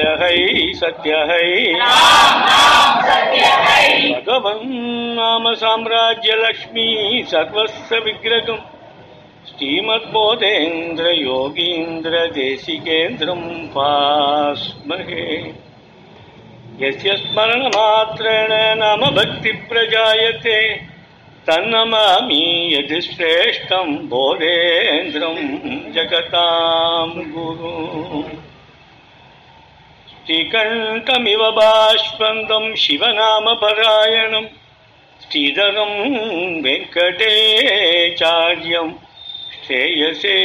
[0.00, 1.74] है सत्य है
[4.12, 4.70] भगवन्
[5.16, 8.58] नाम साम्राज्य लक्ष्मी सर्वस्य विग्रहम्
[9.46, 15.48] श्रीमद्बोधेन्द्र योगीन्द्र देशिकेन्द्रम् पास्महे।
[16.82, 18.48] यस्य स्मरणमात्रेण
[18.78, 20.74] नाम भक्तिप्रजायते,
[21.46, 28.49] तन्नमामि यदि श्रेष्ठम् बोधेन्द्रम् जगताम् गुरु।
[30.30, 34.50] ஸ்ரீகண்டமிவ பாஷ்பந்தம் சிவநாமபராயணம்.
[35.18, 36.00] ஸ்ரீதரம்
[36.64, 38.92] வெங்கடேச்சாரியம்.
[39.66, 40.36] ஸ்ரேயசே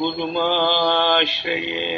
[0.00, 1.88] குருமாஸ்ரயே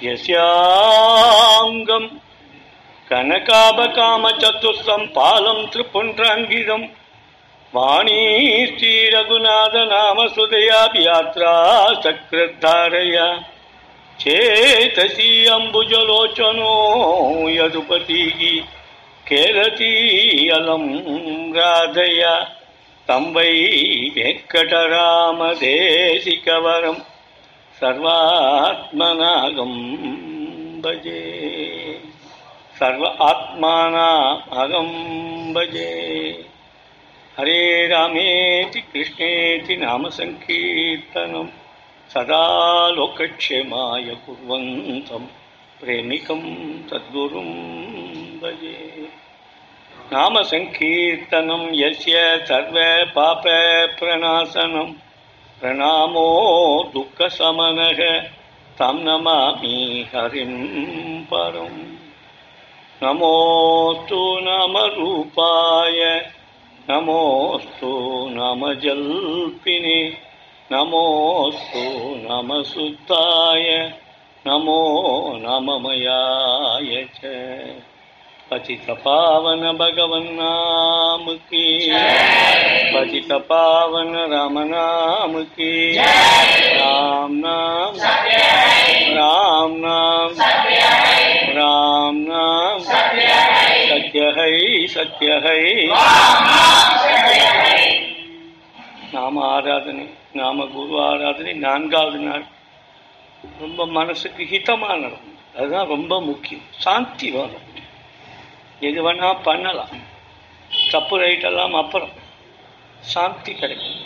[0.00, 2.08] யஸ்யாங்கம்.
[3.08, 6.92] கனகாபகாமச்சதுஸ்தம் பாலம் திருப்புன்றாங்கிதம்.
[7.72, 11.56] வாணீ ஸ்ரீரகுநாத நாமசுதையாபியாத்ரா
[12.02, 13.28] சக்கரத்தாரையா
[14.20, 16.72] ಚೇತಸಿ ಅಂಬುಜಲೋಚನೋ
[17.50, 18.54] ಯದುಪತಿ
[19.26, 21.04] ಕೇರತಿ ಅಲಂ
[21.54, 22.24] ರಾಧಯ
[23.08, 23.52] ತಂಬೈ
[24.16, 26.96] ವೆಂಕಟರಾಮದೇಶಿಕವರಂ
[27.76, 29.74] ಸರ್ವಾತ್ಮನಾಗಂ
[30.80, 31.22] ಭಜೆ
[32.76, 34.90] ಸರ್ವ ಆತ್ಮಾನಾಮಗಂ
[35.52, 35.92] ಭಜೆ
[37.36, 40.06] ಹರೇ ರಾಮೇತಿ ಕೃಷ್ಣೇತಿ ನಾಮ
[42.13, 42.45] सदा
[42.95, 45.23] लोकक्षेमाय कुर्वन्तं
[45.81, 46.41] प्रेमिकं
[46.89, 47.51] तद्गुरुं
[48.41, 48.75] भजे
[50.13, 52.15] नामसङ्कीर्तनं यस्य
[52.49, 53.49] सर्वपापप्रणाशनं
[55.61, 56.27] प्रणामो
[56.93, 58.01] दुःखशमनः
[58.79, 59.77] तं नमामि
[60.13, 60.53] हरिं
[61.31, 61.79] परम्
[63.03, 65.99] नमोऽस्तु नामरूपाय
[66.89, 67.91] नमोऽस्तु
[68.37, 69.99] नामजल्पिने
[70.72, 71.80] नमोऽस्तु
[72.20, 73.66] नमसुताय
[74.46, 74.80] नमो
[75.42, 77.20] नममयाय च।
[78.50, 81.66] पतितपावन भगवन्नाम की
[82.94, 87.94] पतित पावन राम नाम की राम नाम
[89.14, 90.34] राम नाम
[91.58, 92.78] राम नाम
[93.88, 94.50] सत्य है
[94.88, 95.58] सत्य है
[99.14, 102.44] नाम आराधने। நாம குரு ஆராதனை நான்காவது நாள்.
[103.60, 105.38] ரொம்ப மனசுக்கு ஹிதமாக நடக்கும்.
[105.56, 106.64] அதுதான் ரொம்ப முக்கியம்.
[106.78, 107.66] சாந்தி வரும்
[108.80, 109.94] எது வேணா பண்ணலாம்.
[110.90, 112.14] தப்பு ரைட் எல்லாம் அப்புறம்.
[113.14, 114.04] சாந்தி கிடைக்கும்.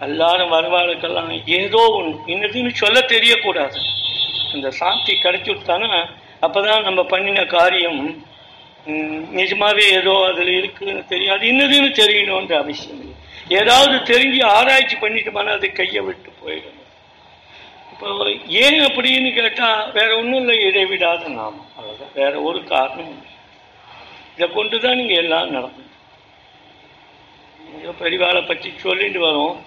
[0.00, 3.78] எல்லாரும் வருவாளுக்கெல்லாம் ஏதோ ஒன்று இன்னதுன்னு சொல்ல தெரியக்கூடாது.
[4.52, 5.90] அந்த சாந்தி கிடைச்சுட்டானா
[6.42, 8.00] அப்பதான் நம்ம பண்ணின காரியம்
[9.38, 11.46] நிஜமாகவே நிஜமாவே ஏதோ அதுல இருக்குன்னு தெரியாது.
[11.46, 13.14] இன்னதுன்னு தெரியணுன்ற அவசியம் இல்லை.
[13.48, 16.78] ஏதாவது தெரிஞ்சு ஆராய்ச்சி பண்ணிட்டோம்னா அது கையை விட்டு போயிடும்.
[17.92, 18.06] இப்போ
[18.62, 21.58] ஏன் அப்படின்னு கேட்டால் வேற ஒன்றும் இல்லை இடைவிடாத நாம்.
[21.76, 23.28] அவ்வளோதான் வேற ஒரு காரணம் இல்லை.
[24.36, 25.90] இதை கொண்டு தான் நீங்கள் எல்லாம் நடக்கும்.
[28.00, 29.58] பெரிவாளை பற்றி சொல்லிட்டு வரோம்.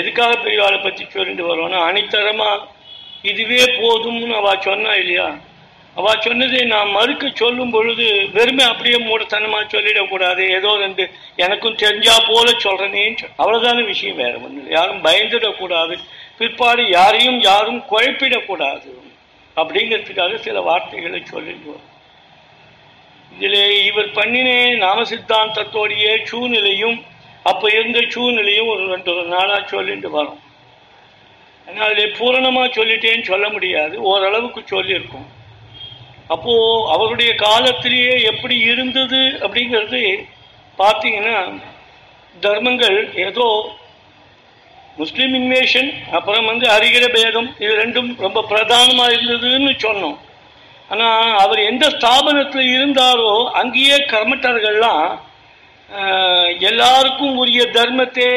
[0.00, 2.62] எதுக்காக பெரியவாளை பற்றி சொல்லிட்டு வரோம்னா அனைத்தரமாக
[3.30, 5.26] இதுவே போதும்னு அவ சொன்னா இல்லையா?
[5.98, 8.06] அவ சொன்னதை நான் மறுக்க சொல்லும் பொழுது
[8.36, 10.42] வெறுமை அப்படியே மூடத்தனமா சொல்லிடக்கூடாது.
[10.56, 11.04] ஏதோ ரெண்டு
[11.44, 13.34] எனக்கும் தெரிஞ்சா போல சொல்றேனேன்னு சொல்.
[13.40, 15.96] அவ்வளவுதான விஷயம் வேற ஒன்று யாரும் பயந்துடக்கூடாது.
[16.38, 18.88] பிற்பாடு யாரையும் யாரும் குழப்பிடக்கூடாது
[19.56, 21.84] அப்படிங்கிறதுக்காக சில வார்த்தைகளை சொல்லிடுவோம்.
[23.36, 26.98] இதில் இவர் பண்ணினே நாம சித்தாந்தத்தோடைய சூழ்நிலையும்
[27.50, 30.42] அப்போ இருந்த சூழ்நிலையும் ஒரு ரெண்டு ஒரு நாளாக சொல்லிட்டு வரும்.
[31.68, 33.94] ஆனால் அதில் பூரணமாக சொல்லிட்டேன்னு சொல்ல முடியாது.
[34.10, 35.28] ஓரளவுக்கு சொல்லியிருக்கோம்.
[36.32, 36.54] அப்போ
[36.94, 40.02] அவருடைய காலத்திலேயே எப்படி இருந்தது அப்படிங்கிறது
[40.78, 41.38] பார்த்தீங்கன்னா
[42.36, 43.48] தர்மங்கள் ஏதோ
[45.00, 50.18] முஸ்லீம் இன்வேஷன் அப்புறம் வந்து அறிகிற பேதம் இது ரெண்டும் ரொம்ப பிரதானமாக இருந்ததுன்னு சொன்னோம்.
[50.92, 55.06] ஆனால் அவர் எந்த ஸ்தாபனத்தில் இருந்தாரோ அங்கேயே கர்மட்டர்கள்லாம்
[56.70, 58.28] எல்லாருக்கும் உரிய தர்மத்தை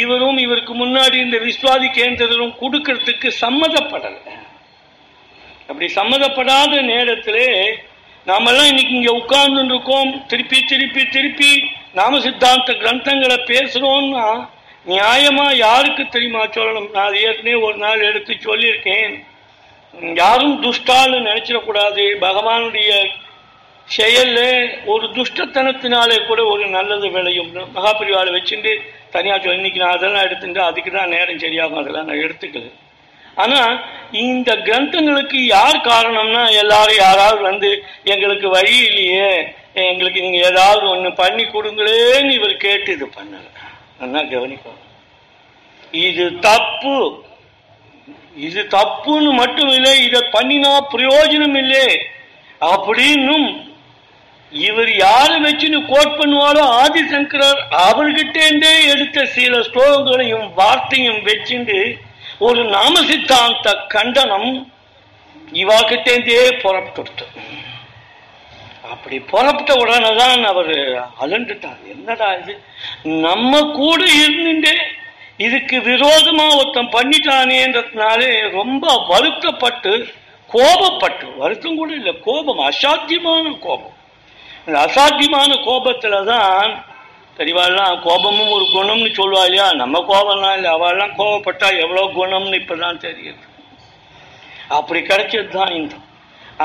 [0.00, 4.20] இவரும் இவருக்கு முன்னாடி இந்த விஸ்வாதி கேந்திரரும் கொடுக்கறதுக்கு சம்மதப்படலை.
[5.72, 7.46] அப்படி சம்மதப்படாத நேரத்திலே
[8.30, 11.52] நாமெல்லாம் இன்னைக்கு இங்க உட்கார்ந்து இருக்கோம் திருப்பி திருப்பி திருப்பி
[11.98, 14.26] நாம சித்தாந்த கிரந்தங்களை பேசுறோம்னா
[14.90, 16.88] நியாயமா யாருக்கு தெரியுமா சொல்லணும்?
[16.94, 19.14] நான் அது ஏற்கனவே ஒரு நாள் எடுத்து சொல்லியிருக்கேன்.
[20.20, 22.04] யாரும் துஷ்டான்னு நினைச்சிடக்கூடாது.
[22.26, 22.90] பகவானுடைய
[23.88, 24.38] செயல்ல
[24.92, 27.50] ஒரு துஷ்டத்தனத்தினாலே கூட ஒரு நல்லது விளையும்.
[27.76, 28.74] மகாபரிவாரை வச்சுட்டு
[29.16, 31.82] தனியாக சொல்லி இன்னைக்கு நான் அதெல்லாம் எடுத்துட்டு அதுக்கு தான் நேரம் சரியாகும்.
[31.82, 32.68] அதெல்லாம் நான் எடுத்துக்கல.
[33.36, 33.60] ஆனா
[34.10, 37.68] இந்த கிரந்தங்களுக்கு யார் காரணம்னா எல்லாரும் யாராவது வந்து
[38.04, 39.32] எங்களுக்கு வழி இல்லையே
[39.74, 43.46] எங்களுக்கு நீங்க ஏதாவது ஒண்ணு பண்ணி கொடுங்களேன்னு இவர் கேட்டு இது பண்ணல.
[44.00, 44.82] நல்லா கவனிக்கணும்.
[45.92, 46.96] இது தப்பு.
[48.36, 51.86] இது தப்புன்னு மட்டும் இல்லை இதை பண்ணினா பிரயோஜனம் இல்லை.
[52.60, 53.48] அப்படின்னும்
[54.52, 61.78] இவர் யாரை வச்சுன்னு கோட் பண்ணுவாரோ ஆதிசங்கரர் அவர்கிட்டேந்தே எடுத்த சில ஸ்லோகங்களையும் வார்த்தையும் வச்சுட்டு
[62.42, 64.50] ஒரு நாம சித்தாந்த கண்டனம்
[65.60, 67.24] இவாக்கிட்டேந்தே புறப்பட்டு
[68.92, 70.72] அப்படி புறப்பட்ட உடனே தான் அவர்
[71.22, 71.78] அலண்டுட்டார்.
[71.92, 72.54] என்னடா இது?
[73.24, 74.74] நம்ம கூட இருந்துட்டே
[75.38, 79.92] இதுக்கு விரோதமா ஒருத்தன் பண்ணிட்டானேன்றதுனாலே ரொம்ப வருத்தப்பட்டு
[80.50, 83.96] கோபப்பட்டு வருத்தம் கூட இல்லை கோபம் அசாத்தியமான கோபம்.
[84.82, 86.72] அசாத்தியமான கோபத்துல தான்
[87.36, 89.66] பெரியவாள்லாம் கோபமும் ஒரு குணம்னு சொல்லுவா இல்லையா?
[89.82, 90.70] நம்ம கோபம்லாம் இல்லை.
[90.76, 93.44] அவள்லாம் கோபப்பட்டா எவ்வளோ குணம்னு இப்போதான் தெரியுது.
[94.78, 95.94] அப்படி கிடைச்சது தான் இந்த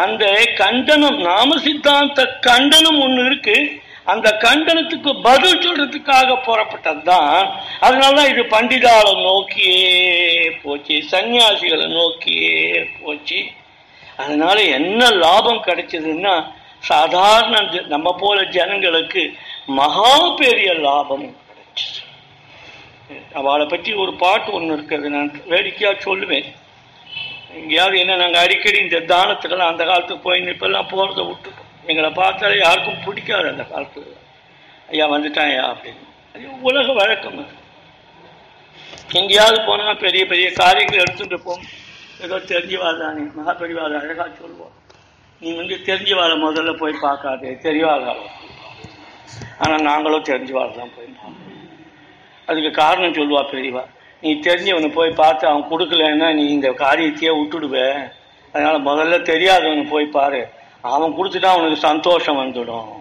[0.04, 0.24] அந்த
[0.62, 3.58] கண்டனம் நாம சித்தாந்த கண்டனம் ஒன்று இருக்கு.
[4.14, 7.31] அந்த கண்டனத்துக்கு பதில் சொல்றதுக்காக புறப்பட்டது தான்
[7.86, 9.88] அதனாலதான் இது பண்டிதாவை நோக்கியே
[10.64, 12.54] போச்சு சன்னியாசிகளை நோக்கியே
[13.02, 13.40] போச்சு.
[14.18, 16.36] அதனால என்ன லாபம் கிடைச்சதுன்னா
[16.90, 17.56] சாதாரண
[17.94, 19.22] நம்ம போல ஜனங்களுக்கு
[19.68, 20.12] மகா
[20.42, 22.02] பெரிய லாபம் கிடைச்சது.
[23.40, 26.48] அவளை பற்றி ஒரு பாட்டு ஒன்று இருக்குது நான் வேடிக்கையாக சொல்லுவேன்.
[27.58, 33.04] எங்கேயாவது என்ன நாங்கள் அடிக்கடி இந்த தானத்துக்கெல்லாம் அந்த காலத்துக்கு போய் இப்பெல்லாம் போகிறத விட்டுட்டோம் எங்களை பார்த்தாலே யாருக்கும்
[33.06, 34.16] பிடிக்காது அந்த காலத்துக்கு
[34.92, 36.04] ஐயா வந்துட்டான் ஐயா அப்படின்னு.
[36.36, 37.54] அது உலக வழக்கம் அது.
[39.19, 41.64] எங்கேயாவது போனால் பெரிய பெரிய காரியங்கள் எடுத்துகிட்டு போம்.
[42.25, 44.75] ஏதோ தெரிஞ்சவாதானே மகா பெரியவாத அழகாக சொல்லுவோம்
[45.42, 48.06] நீ வந்து தெரிஞ்சவாளை முதல்ல போய் பார்க்காதே தெரியவாத
[49.59, 51.38] ஆனால் நாங்களும் தெரிஞ்சு தான் போயிருந்தோம்
[52.47, 53.83] அதுக்கு காரணம் சொல்லுவா பெரியவா.
[54.21, 58.00] நீ தெரிஞ்சவனை போய் பார்த்து அவன் கொடுக்கலன்னா நீ இந்த காரியத்தையே விட்டுடுவேன்
[58.53, 60.41] அதனால முதல்ல தெரியாதவனை போய் பாரு.
[60.81, 62.91] அவன் கொடுத்துட்டா அவனுக்கு சந்தோஷம் வந்துடும்.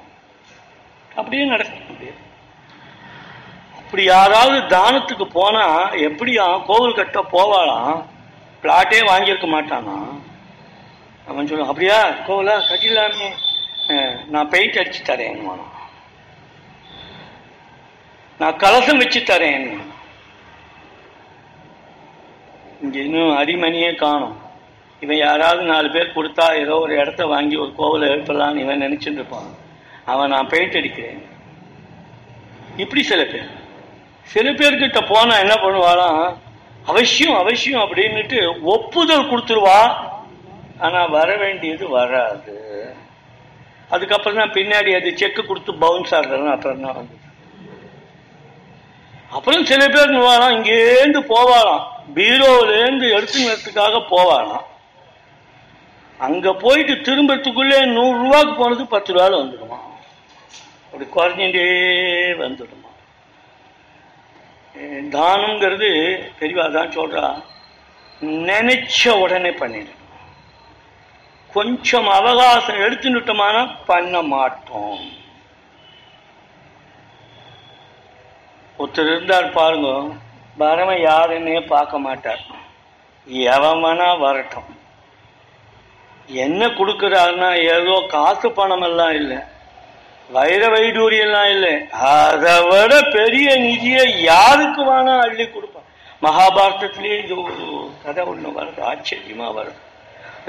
[1.17, 1.87] அப்படியே நடக்கும்.
[1.90, 2.14] அப்படியே.
[3.79, 5.64] அப்படி யாராவது தானத்துக்கு போனா
[6.08, 7.96] எப்படியா கோவில் கட்ட போவாளாம்?
[8.62, 9.96] பிளாட்டே வாங்கியிருக்க மாட்டானா?
[11.26, 11.99] அவன் சொல்லுவான் அப்படியா
[12.29, 12.56] கோவிலா?
[12.70, 13.31] கட்டிடலாமே.
[14.34, 15.40] நான் பெயிண்ட் அடிச்சு தரேன்
[18.41, 19.69] நான் கலசம் வச்சு தரேன்.
[22.85, 24.35] இங்க இன்னும் அடிமணியே காணும்.
[25.05, 29.50] இவன் யாராவது நாலு பேர் கொடுத்தா ஏதோ ஒரு இடத்த வாங்கி ஒரு கோவிலை எழுப்பலாம்னு இவன் நினைச்சுட்டு இருப்பான்.
[30.12, 31.23] அவன் நான் பெயிண்ட் அடிக்கிறேன்.
[32.83, 33.50] இப்படி சில பேர்.
[34.35, 36.23] சில பேர்கிட்ட போனா என்ன பண்ணுவாளாம்?
[36.93, 38.39] அவசியம் அவசியம் அப்படின்னுட்டு
[38.77, 39.81] ஒப்புதல் கொடுத்துருவா.
[40.85, 42.56] ஆனா வர வேண்டியது வராது.
[43.94, 47.25] அதுக்கப்புறம் தான் பின்னாடி அது செக்கு கொடுத்து பவுன்ஸ் ஆடுறதுன்னு அப்புறம் தான் வந்து
[49.31, 51.84] அப்புறம் சில பேர் வாழாம் இங்கேருந்து போவாளாம்
[52.14, 54.64] பீரோவிலேருந்து எடுத்துங்கிறதுக்காக போவாளாம்
[56.20, 59.78] அங்க போயிட்டு திரும்பறதுக்குள்ளே நூறு ரூபாய்க்கு போனது பத்து ரூபாயில வந்துடுமா?
[60.84, 61.67] அப்படி குறைஞ்சிட்டே
[62.38, 62.90] வந்துடுமா?
[64.75, 65.90] அஹ் தானம்ங்கிறது
[66.40, 67.43] பெரியவா தான் சொல்றா.
[68.22, 70.02] நினைச்ச உடனே பண்ணிடணும்
[71.52, 75.26] கொஞ்சம் அவகாசம் எடுத்துட்டோமானா பண்ண மாட்டோம்.
[78.81, 79.91] ஒருத்தர் இருந்தார் பாருங்க
[80.63, 82.43] வரவன் யாருன்னே பார்க்க மாட்டார்.
[83.55, 84.71] எவமனா வரட்டும்.
[86.45, 89.39] என்ன கொடுக்குறாருன்னா ஏதோ காசு பணம் எல்லாம் இல்லை.
[90.37, 91.75] வைர வைடூரியெல்லாம் இல்லை.
[92.13, 95.85] அதை விட பெரிய நிதியை யாருக்கு வேணா அள்ளி கொடுப்பான்
[96.25, 97.67] மகாபாரதத்திலேயே இது ஒரு
[98.05, 99.81] கதை ஒன்று வருது ஆச்சரியமாக வருது.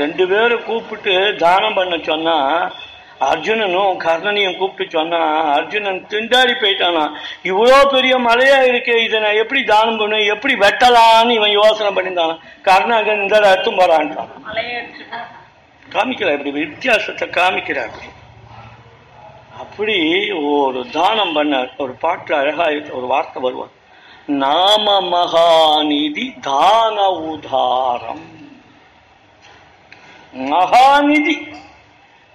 [0.01, 2.73] ரெண்டு பேரும் கூப்பிட்டு தானம் பண்ண சொன்னால்
[3.19, 5.19] அர்ஜுனனும் கர்ணனையும் கூப்பிட்டு சொன்னா
[5.53, 7.11] அர்ஜுனன் திண்டாடி போயிட்டானா?
[7.43, 10.19] இவ்வளோ பெரிய மலையா இருக்கே இதை நான் எப்படி தானம் பண்ண?
[10.19, 12.37] எப்படி வெட்டலான்னு இவன் யோசனை பண்ணியிருந்தானா.
[12.63, 14.29] கர்ணாகன் இந்த அர்த்தம் போறான்ட்டான்
[15.93, 18.07] காமிக்கிறார் இப்படி வித்தியாசத்தை காமிக்கிறார் அப்படி.
[19.59, 21.69] அப்படி ஒரு தானம் பண்ணார்.
[21.77, 23.75] ஒரு பாட்டு அழகா ஒரு வார்த்தை வருவார்
[24.25, 28.25] நாம மகாநிதி தான உதாரம்.
[30.33, 31.65] மகாநிதி.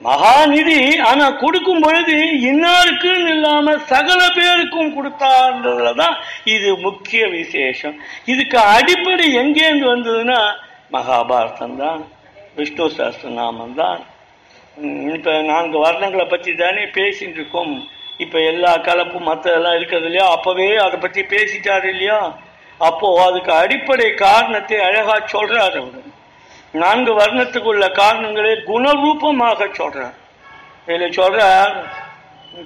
[0.07, 0.79] மகாநிதி
[1.09, 2.15] ஆனா கொடுக்கும் பொழுது
[2.51, 6.17] இன்னாருக்குன்னு இல்லாம சகல பேருக்கும் கொடுத்தான்றதுலதான்
[6.55, 7.97] இது முக்கிய விசேஷம்.
[8.33, 10.41] இதுக்கு அடிப்படை எங்கேருந்து வந்ததுன்னா
[10.95, 12.01] மகாபாரதம் தான்
[12.57, 14.01] விஷ்ணு சஹஸ்ரநாமம் தான்
[15.17, 17.75] இப்ப நான்கு வர்ணங்களை பத்தி தானே பேசிட்டு இருக்கோம்.
[18.25, 20.27] இப்ப எல்லா கலப்பும் மற்றதெல்லாம் இருக்கிறது இல்லையா?
[20.37, 22.21] அப்பவே அதை பத்தி பேசிட்டாரு இல்லையா?
[22.89, 26.03] அப்போ அதுக்கு அடிப்படை காரணத்தை அழகா சொல்றாரு அவரு.
[26.73, 30.15] நான்கு வர்ணத்துக்கு உள்ள காரணங்களே குணரூபமாக சொல்றார்.
[30.87, 31.75] இதில் சொல்றார்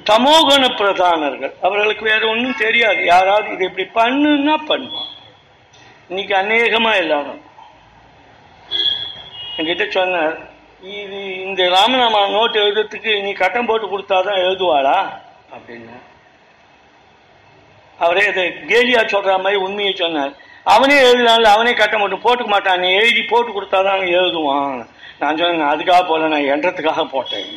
[0.05, 1.55] தமோகண பிரதானர்கள்.
[1.63, 3.05] அவர்களுக்கு வேற ஒன்றும் தெரியாது.
[3.05, 5.13] யாராவது இது இப்படி பண்ணுன்னா பண்ணுவான்
[6.09, 7.41] இன்னைக்கு அநேகமா எல்லாரும்.
[9.57, 10.39] என்கிட்ட சொன்னார்
[10.81, 14.99] இது இந்த ராமநாமா நோட்டு எழுதுறதுக்கு நீ கட்டம் போட்டு கொடுத்தாதான் எழுதுவாளா?
[15.57, 15.97] அப்படின்னு.
[17.99, 20.33] அவரே இதை கேலியா சொல்ற மாதிரி உண்மையை சொன்னார்.
[20.75, 22.81] அவனே எழுதினால அவனே கட்ட மட்டும் போட்டுக்க மாட்டான்.
[22.81, 24.87] நீ எழுதி போட்டு கொடுத்தாதான் அவன் எழுதுவான்.
[25.19, 27.49] நான் சொன்னேன் அதுக்காக போல நான் எண்ணத்துக்காக போட்டேன்.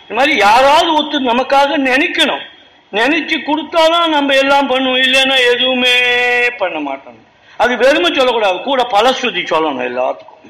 [0.00, 2.44] இந்த மாதிரி யாராவது ஒத்து நமக்காக நினைக்கணும்.
[2.92, 5.00] நினைச்சு கொடுத்தாதான் நம்ம எல்லாம் பண்ணுவோம்.
[5.06, 5.94] இல்லைன்னா எதுவுமே
[6.58, 7.18] பண்ண மாட்டோம்.
[7.62, 8.62] அது வெறுமை சொல்லக்கூடாது.
[8.68, 10.44] கூட பலஸ்ருதி சொல்லணும் எல்லாத்துக்கும்.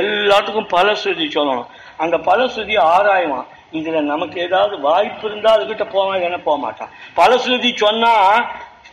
[0.00, 1.68] எல்லாத்துக்கும் பலஸ்ருதி சொல்லணும்.
[1.96, 3.46] அந்த பலஸ்ருதி ஆராயுவான்.
[3.72, 6.92] இதுல நமக்கு ஏதாவது வாய்ப்பு இருந்தா அதுகிட்ட போவான் இல்லைன்னா போக மாட்டான்.
[7.16, 8.12] பலஸ்ருதி சொன்னா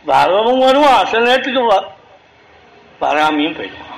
[0.04, 1.06] வரவும் வருவான்.
[1.06, 1.86] சில நேரத்துக்கு வ-
[3.00, 3.90] வராமையும் போயிடுவான்.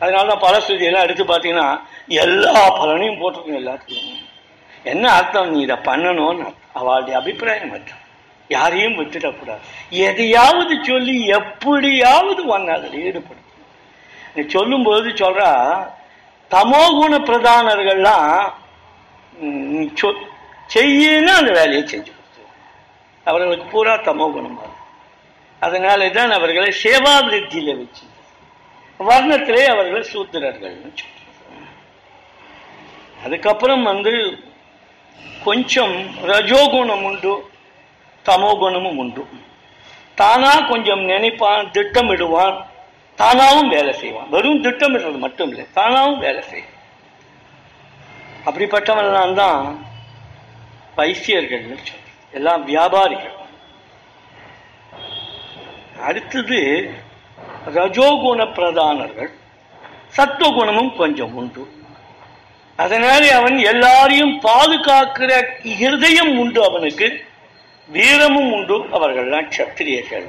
[0.00, 1.68] அதனாலதான் தான் எல்லாம் எடுத்து பார்த்தீங்கன்னா
[2.16, 4.22] எல்லா பலனையும் போட்டிருக்கோம் எல்லாத்துக்கும்
[4.84, 5.50] என்ன அர்த்தம்?
[5.50, 8.02] நீ இதை பண்ணணும்னு அவளுடைய அபிப்பிராயம் அர்த்தம்
[8.50, 9.62] யாரையும் விட்டுடக்கூடாது.
[10.02, 13.42] எதையாவது சொல்லி எப்படியாவது ஒன்று அதில் ஈடுபடும்
[14.34, 15.50] நீ சொல்லும்போது சொல்கிறா
[16.50, 18.30] தமோகுண பிரதானர்கள்லாம்
[19.38, 20.20] ம், சொல்
[20.74, 22.54] செய்யினா அந்த வேலையை செஞ்சு கொடுத்துருவோம்
[23.26, 24.72] அவர்களுக்கு பூரா தமோகுணமாக
[25.66, 28.04] அதனால தான் அவர்களை சேவாபிருத்தியில வச்சு
[29.08, 30.90] வர்ணத்திலே அவர்கள் சூத்திரர்கள்னு
[33.24, 34.12] அதுக்கப்புறம் வந்து
[35.46, 35.94] கொஞ்சம்
[36.30, 37.32] ரஜோகுணம் உண்டு
[38.26, 39.22] தமோகுணமும் உண்டு.
[40.20, 42.56] தானா கொஞ்சம் நினைப்பான் திட்டமிடுவான்
[43.18, 44.30] தானாவும் வேலை செய்வான்.
[44.34, 46.74] வெறும் திட்டமிடுறது மட்டும் இல்லை தானாவும் வேலை செய்வான்.
[48.48, 49.62] அப்படிப்பட்டவன் தான்
[50.98, 51.66] வைசியர்கள்
[52.38, 53.36] எல்லாம் வியாபாரிகள்.
[56.00, 56.90] அடுத்தது
[57.66, 59.30] ரஜோகுண பிரதானர்கள்
[60.16, 61.74] சத்துவகுணமும் கொஞ்சம் உண்டு.
[62.76, 67.24] அதனாலே அவன் எல்லாரையும் பாதுகாக்கிற இருதயம் உண்டு அவனுக்கு
[67.88, 68.84] வீரமும் உண்டு.
[68.84, 70.26] அவர்கள்லாம் சத்திரியர்கள்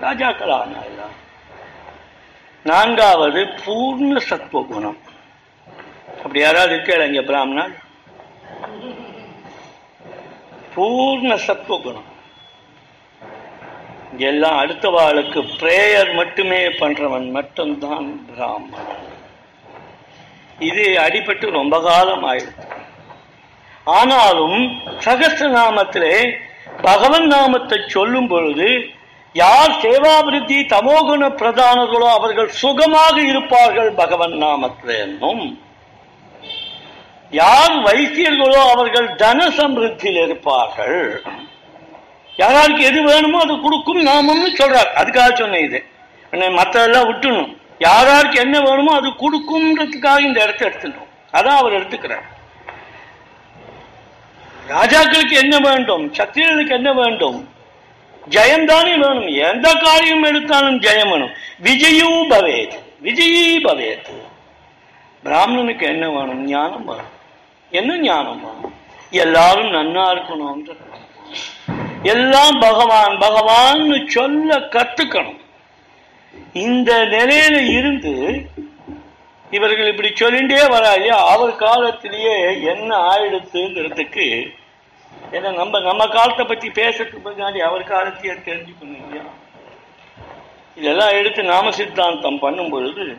[0.00, 1.16] ராஜாக்களான ஆனாலாம்
[2.64, 4.98] நான்காவது பூர்ண சத்துவகுணம்.
[6.16, 7.66] அப்படி யாராவது இருக்கா பிராமணா
[10.76, 12.12] பூர்ண சத்துவகுணம்.
[14.18, 18.92] எல்லாம் அடுத்தவாளுக்கு பிரேயர் மட்டுமே பண்றவன் மட்டும்தான் பிராமணன்.
[20.58, 22.66] இது அடிபட்டு ரொம்ப காலம் ஆயிடுச்சு.
[23.84, 24.58] ஆனாலும்
[25.06, 26.16] சகஸ்ரநாமத்திலே
[26.82, 28.68] பகவன் நாமத்தை சொல்லும் பொழுது
[29.34, 35.44] யார் சேவாபிருத்தி தமோகுண பிரதானர்களோ அவர்கள் சுகமாக இருப்பார்கள் பகவன் நாமத்திலும் என்னும்.
[37.30, 41.02] யார் வைத்தியர்களோ அவர்கள் தன சமிருத்தியில் இருப்பார்கள்.
[42.36, 44.90] யாராருக்கு எது வேணுமோ அது கொடுக்கும் நாமம்னு சொல்றார்.
[45.00, 45.80] அதுக்காக சொன்னேன் இது.
[46.32, 47.50] மற்றதெல்லாம் விட்டுணும்.
[47.78, 51.10] யாராருக்கு என்ன வேணுமோ அது கொடுக்கும்ன்றதுக்காக இந்த இடத்த எடுத்துட்டோம்.
[51.32, 52.26] அதான் அவர் எடுத்துக்கிறார்.
[54.68, 56.12] ராஜாக்களுக்கு என்ன வேண்டும்?
[56.12, 57.48] சத்திரியர்களுக்கு என்ன வேண்டும்?
[58.30, 59.26] ஜெயம் தானே வேணும்.
[59.50, 61.32] எந்த காரியம் எடுத்தாலும் ஜெயம் வேணும்.
[61.62, 62.76] விஜயூ பவேத்.
[63.02, 64.08] விஜயீ பவேத்.
[65.24, 66.44] பிராமணனுக்கு என்ன வேணும்?
[66.46, 67.12] ஞானம் வேணும்.
[67.70, 68.74] என்ன ஞானம் வேணும்?
[69.10, 70.76] எல்லாரும் நன்னா இருக்கணும்ன்ற
[72.12, 75.40] எல்லாம் பகவான் பகவான்னு சொல்ல கத்துக்கணும்.
[76.52, 78.12] இந்த நிலையில இருந்து
[79.50, 82.36] இவர்கள் இப்படி சொல்லிண்டே வராயா அவர் காலத்திலேயே
[82.72, 84.26] என்ன ஆயிடுத்துங்கிறதுக்கு
[85.32, 89.24] ஏன்னா நம்ம நம்ம காலத்தை பத்தி பேசுறதுக்கு முன்னாடி அவர் காலத்தையே தெரிஞ்சுக்கணும் இல்லையா?
[90.76, 93.16] இதெல்லாம் எடுத்து நாம சித்தாந்தம் பண்ணும் பொழுது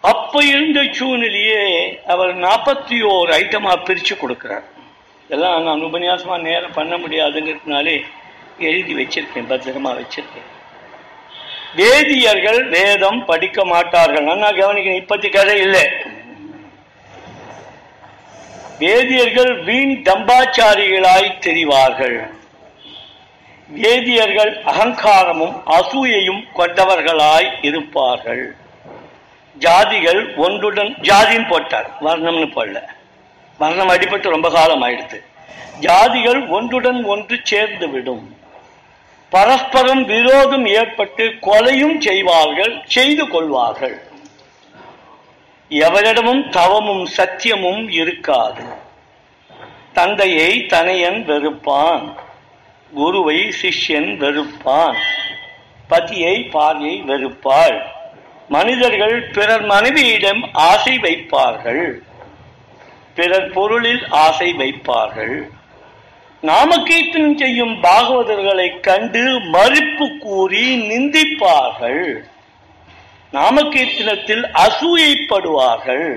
[0.00, 1.62] அப்ப இருந்த சூழ்நிலையே
[2.06, 4.66] அவர் நாற்பத்தி ஓர் ஐட்டமா பிரிச்சு கொடுக்கிறார்.
[5.28, 8.02] இதெல்லாம் நான் உபன்யாசமாக நேரம் பண்ண முடியாதுங்கிறதுனாலே
[8.58, 10.48] எழுதி வச்சிருக்கேன் பத்திரமா வச்சிருக்கேன்.
[11.76, 14.24] வேதியர்கள் வேதம் படிக்க மாட்டார்கள்.
[14.24, 15.86] நான் கவனிக்கணும் இப்பத்தி கதை இல்லை.
[18.78, 22.30] வேதியர்கள் வீண் தம்பாச்சாரிகளாய் தெரிவார்கள்.
[23.68, 28.54] வேதியர்கள் அகங்காரமும் அசூயையும் கொண்டவர்களாய் இருப்பார்கள்.
[29.58, 31.90] ஜாதிகள் ஒன்றுடன் ஜாதின்னு போட்டார்.
[32.00, 32.82] வர்ணம்னு போடல.
[33.58, 35.18] மரணம் அடிபட்டு ரொம்ப காலம் ஆயிடுத்து
[35.80, 38.36] ஜாதிகள் ஒன்றுடன் ஒன்று சேர்ந்து விடும்
[39.30, 43.96] பரஸ்பரம் விரோதம் ஏற்பட்டு கொலையும் செய்வார்கள் செய்து கொள்வார்கள்.
[45.70, 48.64] எவரிடமும் தவமும் சத்தியமும் இருக்காது.
[49.92, 52.14] தந்தையை தனையன் வெறுப்பான்
[52.94, 54.98] குருவை சிஷ்யன் வெறுப்பான்
[55.88, 57.78] பதியை பாரியை வெறுப்பாள்.
[58.48, 61.86] மனிதர்கள் பிறர் மனைவியிடம் ஆசை வைப்பார்கள்.
[63.18, 65.36] பிறர் பொருளில் ஆசை வைப்பார்கள்.
[66.42, 69.22] நாமகீர்த்தனம் செய்யும் பாகவதர்களை கண்டு
[69.54, 72.04] மறுப்பு கூறி நிந்திப்பார்கள்.
[73.32, 76.08] நாமகீர்த்தனத்தில் அசூயைப்படுவார்கள்.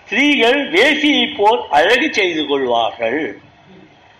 [0.00, 3.22] ஸ்திரீகள் வேசியை போல் அழகு செய்து கொள்வார்கள்.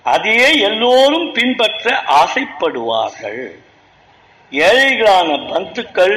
[0.04, 3.44] அதையே எல்லோரும் பின்பற்ற ஆசைப்படுவார்கள்.
[4.52, 6.16] ஏழைகளான பந்துக்கள்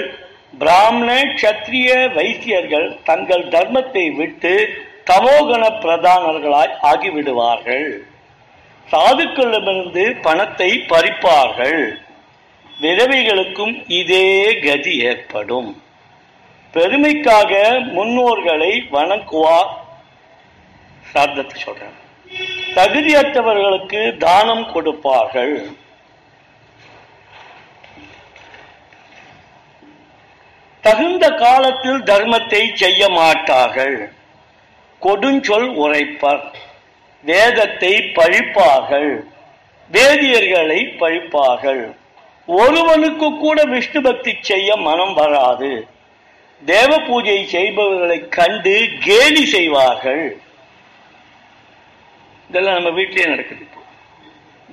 [0.60, 1.10] பிராமண
[1.42, 4.54] கத்திரிய வைசியர்கள் தங்கள் தர்மத்தை விட்டு
[5.08, 7.90] தமோகண பிரதானர்களாய் ஆகிவிடுவார்கள்.
[8.92, 11.98] சாதுக்களிடமிருந்து பணத்தை பறிப்பார்கள்.
[12.82, 15.82] விதவைகளுக்கும் இதே கதி ஏற்படும்.
[16.74, 17.52] பெருமைக்காக
[17.96, 19.72] முன்னோர்களை வணங்குவார்.
[21.14, 21.98] சார்ந்தத்தை சொல்றேன்
[22.76, 25.72] தகுதியற்றவர்களுக்கு தானம் கொடுப்பார்கள்.
[30.82, 34.16] தகுந்த காலத்தில் தர்மத்தை செய்ய மாட்டார்கள்.
[35.02, 36.44] கொடுஞ்சொல் உரைப்பர்.
[37.24, 39.24] வேதத்தை பழிப்பார்கள்.
[39.92, 41.96] வேதியர்களை பழிப்பார்கள்.
[42.46, 45.88] ஒருவனுக்கு கூட விஷ்ணு பக்தி செய்ய மனம் வராது.
[46.66, 50.38] தேவ பூஜை செய்பவர்களை கண்டு கேலி செய்வார்கள்.
[52.50, 53.66] இதெல்லாம் நம்ம வீட்டிலே நடக்குது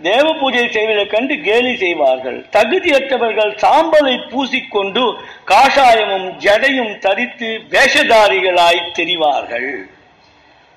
[0.02, 2.47] தேவ பூஜை செய்வதை கண்டு கேலி செய்வார்கள்.
[2.52, 5.14] தகுதியற்றவர்கள் சாம்பலை பூசிக்கொண்டு
[5.47, 9.93] காஷாயமும் ஜடையும் தரித்து வேஷதாரிகளாய் தெரிவார்கள்.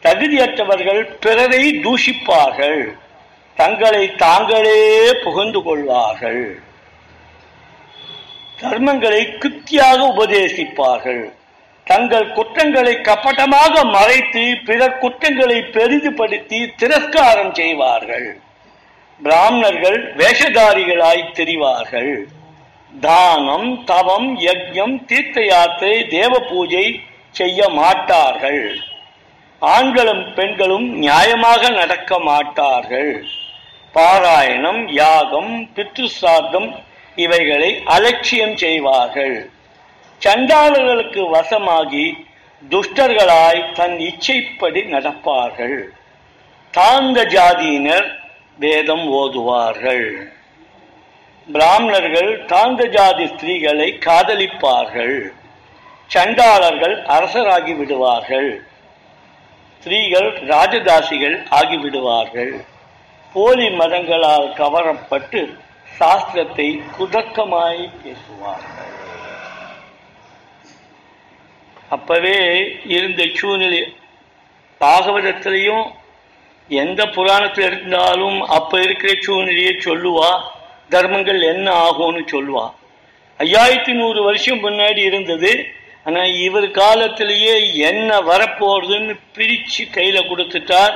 [0.03, 2.93] தகுதியற்றவர்கள் பிறரை தூஷிப்பார்கள்.
[3.55, 6.59] தங்களை தாங்களே புகழ்ந்து கொள்வார்கள்.
[8.61, 11.23] தர்மங்களை கிருத்தியாக உபதேசிப்பார்கள்.
[11.83, 18.39] தங்கள் குற்றங்களை கப்பட்டமாக மறைத்து பிறர் குற்றங்களை பெரிதுபடுத்தி திரஸ்காரம் செய்வார்கள்.
[19.23, 22.23] பிராமணர்கள் வேஷதாரிகளாய் தெரிவார்கள்.
[23.01, 26.99] தானம் தவம் யஜ்யம் தீர்த்த யாத்திரை தேவ பூஜை
[27.31, 28.79] செய்ய மாட்டார்கள்.
[29.59, 33.25] ஆண்களும் பெண்களும் நியாயமாக நடக்க மாட்டார்கள்.
[33.93, 36.75] பாராயணம் யாகம் பித்ருசார்த்தம்
[37.15, 39.49] இவைகளை அலட்சியம் செய்வார்கள்.
[40.19, 42.25] சண்டாளர்களுக்கு வசமாகி
[42.69, 45.83] துஷ்டர்களாய் தன் இச்சைப்படி நடப்பார்கள்.
[46.71, 48.19] தாழ்ந்த ஜாதியினர்
[48.59, 50.27] வேதம் ஓதுவார்கள்.
[51.53, 55.31] பிராமணர்கள் தாழ்ந்த ஜாதி ஸ்திரீகளை காதலிப்பார்கள்.
[56.07, 58.66] சண்டாளர்கள் அரசராகி விடுவார்கள்.
[59.77, 62.53] ஸ்திரீகள் ராஜதாசிகள் ஆகிவிடுவார்கள்.
[63.33, 65.41] போலி மதங்களால் கவரப்பட்டு
[65.99, 68.93] சாஸ்திரத்தை குதக்கமாய் பேசுவார்கள்.
[71.95, 72.39] அப்பவே
[72.95, 73.81] இருந்த சூழ்நிலை
[74.81, 75.85] பாகவதத்திலையும்
[76.69, 80.31] எந்த புராணத்தில் இருந்தாலும் அப்ப இருக்கிற சூழ்நிலையை சொல்லுவா
[80.89, 82.65] தர்மங்கள் என்ன ஆகும்னு சொல்லுவா.
[83.39, 85.51] ஐயாயிரத்தி நூறு வருஷம் முன்னாடி இருந்தது
[86.07, 87.53] ஆனா இவர் காலத்திலேயே
[87.89, 90.95] என்ன வரப்போறதுன்னு பிரிச்சு கையில கொடுத்துட்டார்.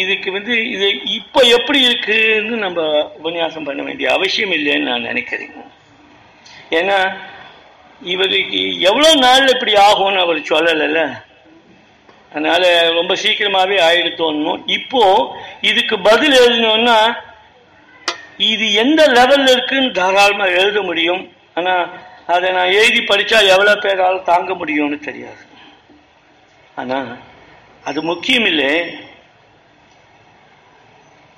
[0.00, 0.86] இதுக்கு வந்து இது
[1.18, 2.80] இப்ப எப்படி இருக்குன்னு நம்ம
[3.18, 5.54] உபன்யாசம் பண்ண வேண்டிய அவசியம் இல்லைன்னு நான் நினைக்கிறேன்.
[6.78, 6.98] ஏன்னா
[8.14, 11.02] இவருக்கு எவ்வளவு நாள் இப்படி ஆகும்னு அவர் சொல்லலைல்ல.
[12.30, 12.62] அதனால
[12.98, 15.02] ரொம்ப சீக்கிரமாவே ஆயிடுத்தோணும் இப்போ
[15.70, 16.98] இதுக்கு பதில் எழுதணும்னா
[18.52, 21.22] இது எந்த லெவல்ல இருக்குன்னு தாராளமா எழுத முடியும்.
[21.58, 21.74] ஆனா
[22.34, 25.42] அதை நான் எழுதி படித்தா எவ்வளோ பேரால் தாங்க முடியும்னு தெரியாது.
[26.80, 27.10] ஆனால்
[27.88, 28.72] அது முக்கியம் இல்லை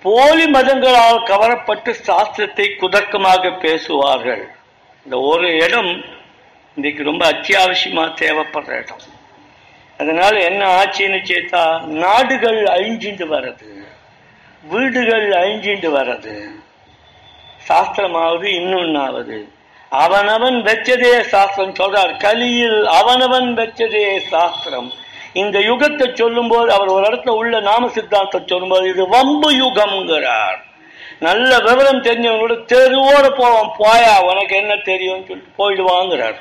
[0.04, 4.44] போலி மதங்களால் கவரப்பட்டு சாஸ்திரத்தை குதர்க்கமாக பேசுவார்கள்.
[5.06, 5.92] இந்த ஒரு இடம்
[6.76, 9.04] இன்றைக்கு ரொம்ப அத்தியாவசியமாக தேவைப்படுற இடம்.
[10.00, 11.62] அதனால் என்ன ஆச்சுன்னு சேர்த்தா
[12.04, 13.70] நாடுகள் அழிஞ்சிண்டு வர்றது
[14.72, 16.34] வீடுகள் அழிஞ்சிண்டு வர்றது
[17.68, 19.38] சாஸ்திரமாவது இன்னொன்னாவது
[19.90, 24.92] அவனவன் வெச்சதே சாஸ்திரம் சொல்றார் கலியில் அவனவன் வெச்சதே சாஸ்திரம்.
[25.32, 30.58] இந்த யுகத்தை சொல்லும்போது அவர் ஒரு இடத்துல உள்ள நாம சித்தாந்தம் சொல்லும்போது இது வம்பு யுகம்ங்கிறார்.
[31.20, 36.38] நல்ல விவரம் தெரிஞ்சவங்களோட தெருவோட போவான் போயா உனக்கு என்ன தெரியும்னு சொல்லிட்டு போயிடுவாங்கிறார்.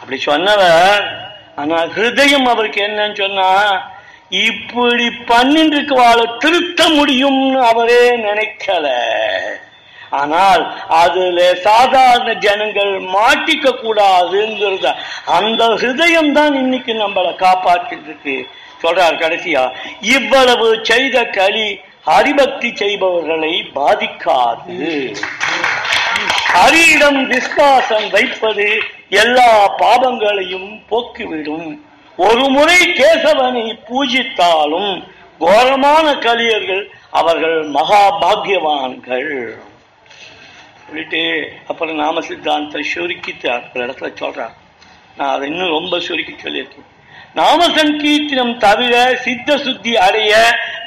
[0.00, 1.04] அப்படி சொன்னவர்
[1.56, 3.50] ஆனா ஹிருதயம் அவருக்கு என்னன்னு சொன்னா
[4.28, 8.86] இப்படி பண்ணிட்டு இருக்கவாளை திருத்த முடியும்னு அவரே நினைக்கல.
[10.20, 10.62] ஆனால்
[11.02, 14.90] அதுல சாதாரண ஜனங்கள் மாட்டிக்க கூடாதுங்கிறத
[15.38, 18.36] அந்த ஹிருதயம் தான் இன்னைக்கு நம்மளை காப்பாற்றிட்டு இருக்கு
[18.82, 19.62] சொல்றார் கடைசியா
[20.16, 21.66] இவ்வளவு செய்த களி
[22.06, 24.78] ஹரிபக்தி செய்பவர்களை பாதிக்காது.
[26.54, 28.66] ஹரியிடம் விஸ்வாசம் வைப்பது
[29.22, 29.50] எல்லா
[29.82, 31.68] பாவங்களையும் போக்கிவிடும்.
[32.18, 34.92] ஒரு முறை கேசவனை பூஜித்தாலும்
[35.42, 36.82] கோரமான கலியர்கள்
[37.20, 39.30] அவர்கள் மகாபாகியவான்கள்.
[40.92, 41.22] சொல்லிட்டு
[41.66, 44.54] அப்புறம் நாம சித்தாந்த சுருக்கித்தார் ஒரு இடத்துல சொல்றான்
[45.16, 46.88] நான் அதை இன்னும் ரொம்ப சுருக்கி சொல்லியிருக்கேன்.
[47.34, 50.32] நாம சங்கீர்த்தனம் தவிர சித்த சுத்தி அடைய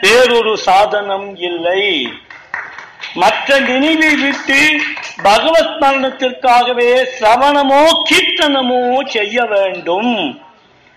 [0.02, 1.84] வேறொரு சாதனம் இல்லை.
[3.14, 4.60] மற்ற நினைவை விட்டு
[5.24, 6.90] பகவத் மரணத்திற்காகவே
[7.20, 10.44] சிரவணமோ கீர்த்தனமோ செய்ய வேண்டும்.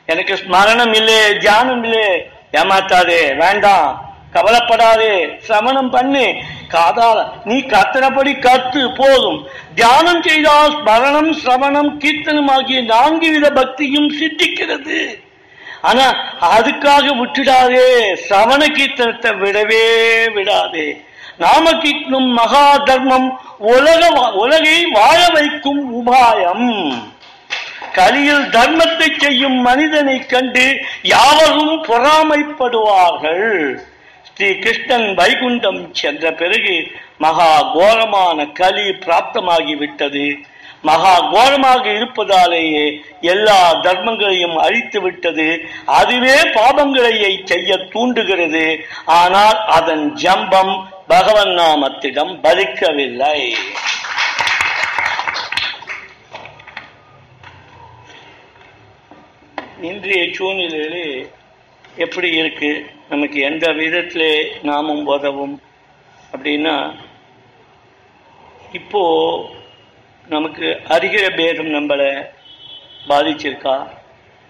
[0.07, 2.09] எனக்கு ஸ்மரணம் இல்லை தியானம் இல்லை.
[2.53, 3.91] ஏமாத்தாதே வேண்டாம்.
[4.31, 5.15] கவலைப்படாதே
[5.49, 6.27] சிரவணம் பண்ணு.
[6.75, 9.39] காதால நீ கத்தனபடி கத்து போதும்.
[9.79, 15.01] தியானம் செய்தால் ஸ்மரணம் சிரவணம் கீர்த்தனம் ஆகிய நான்கு வித பக்தியும் சித்திக்கிறது.
[15.89, 16.07] ஆனா
[16.55, 17.89] அதுக்காக விட்டுடாதே
[18.29, 19.85] சவண கீர்த்தனத்தை விடவே
[20.37, 20.89] விடாதே.
[21.43, 23.29] நாம கீர்த்தனம் மகா தர்மம்
[23.75, 24.03] உலக
[24.43, 26.67] உலகை வாழ வைக்கும் உபாயம்.
[27.99, 30.67] கலியில் தர்மத்தை செய்யும் மனிதனை கண்டு
[31.13, 33.55] யாவரும் பொறாமைப்படுவார்கள்.
[34.39, 36.75] ஸ்ரீ கிருஷ்ணன் வைகுண்டம் சென்ற பிறகு
[37.23, 37.47] மகா
[37.77, 40.27] கோரமான கலி பிராப்தமாகிவிட்டது.
[40.89, 42.85] மகா கோரமாக இருப்பதாலேயே
[43.33, 45.47] எல்லா தர்மங்களையும் அழித்து விட்டது
[45.99, 48.63] அதுவே பாபங்களையை செய்ய தூண்டுகிறது.
[49.21, 50.73] ஆனால் அதன் ஜம்பம்
[51.13, 53.41] பகவன் நாமத்திடம் பலிக்கவில்லை
[59.91, 61.03] இன்றைய சூழ்நிலையில்
[62.07, 62.73] எப்படி இருக்கு?
[63.09, 65.63] நமக்கு எந்த விதத்திலே நாமும் உதவும்
[66.33, 66.95] அப்படின்னா
[68.73, 69.03] இப்போ
[70.29, 72.27] நமக்கு அறிகிற பேதம் நம்மளை
[73.09, 73.89] பாதிச்சிருக்கா?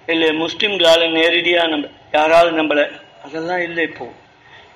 [0.07, 4.13] இல்லை முஸ்லீம்களால் நேரடியாக நம்ம யாராவது நம்மளை அதெல்லாம் இல்லை இப்போ.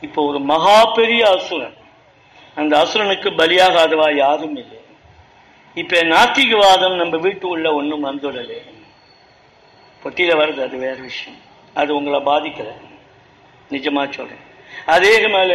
[0.00, 1.74] இப்போ ஒரு மகா பெரிய அசுரன்.
[2.54, 4.80] அந்த அசுரனுக்கு பலியாகாதவா யாரும் இல்லை.
[5.74, 8.58] இப்போ நாத்திகவாதம் நம்ம வீட்டு உள்ள ஒன்றும் வந்துடலை.
[10.04, 11.40] பொட்டியில் வருது அது வேறு விஷயம்.
[11.74, 12.90] அது உங்களை பாதிக்கலை.
[13.74, 14.42] நிஜமா சொல்றேன்.
[14.94, 15.52] அதே மேல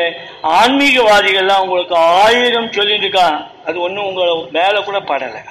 [0.57, 3.27] ஆன்மீகவாதிகள்லாம் உங்களுக்கு ஆயிரம் சொல்லிட்டு இருக்கா
[3.65, 5.41] அது ஒன்றும் உங்களை மேல கூட படலை.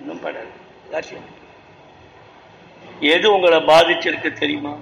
[0.00, 0.50] ஒன்றும் படலை.
[0.86, 1.28] எல்லாத்தையும்
[3.14, 4.74] எது உங்களை பாதிச்சிருக்கு தெரியுமா?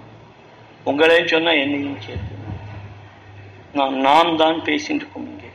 [0.84, 2.34] உங்களையும் சொன்னா என்னையும் சேர்த்து.
[3.78, 5.50] நாம் நாம் தான் பேசிட்டு இருக்கோம் இங்கே.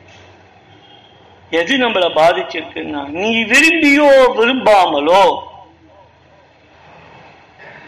[1.59, 5.23] எது நம்மளை பாதிச்சிருக்குன்னா நீ விரும்பியோ விரும்பாமலோ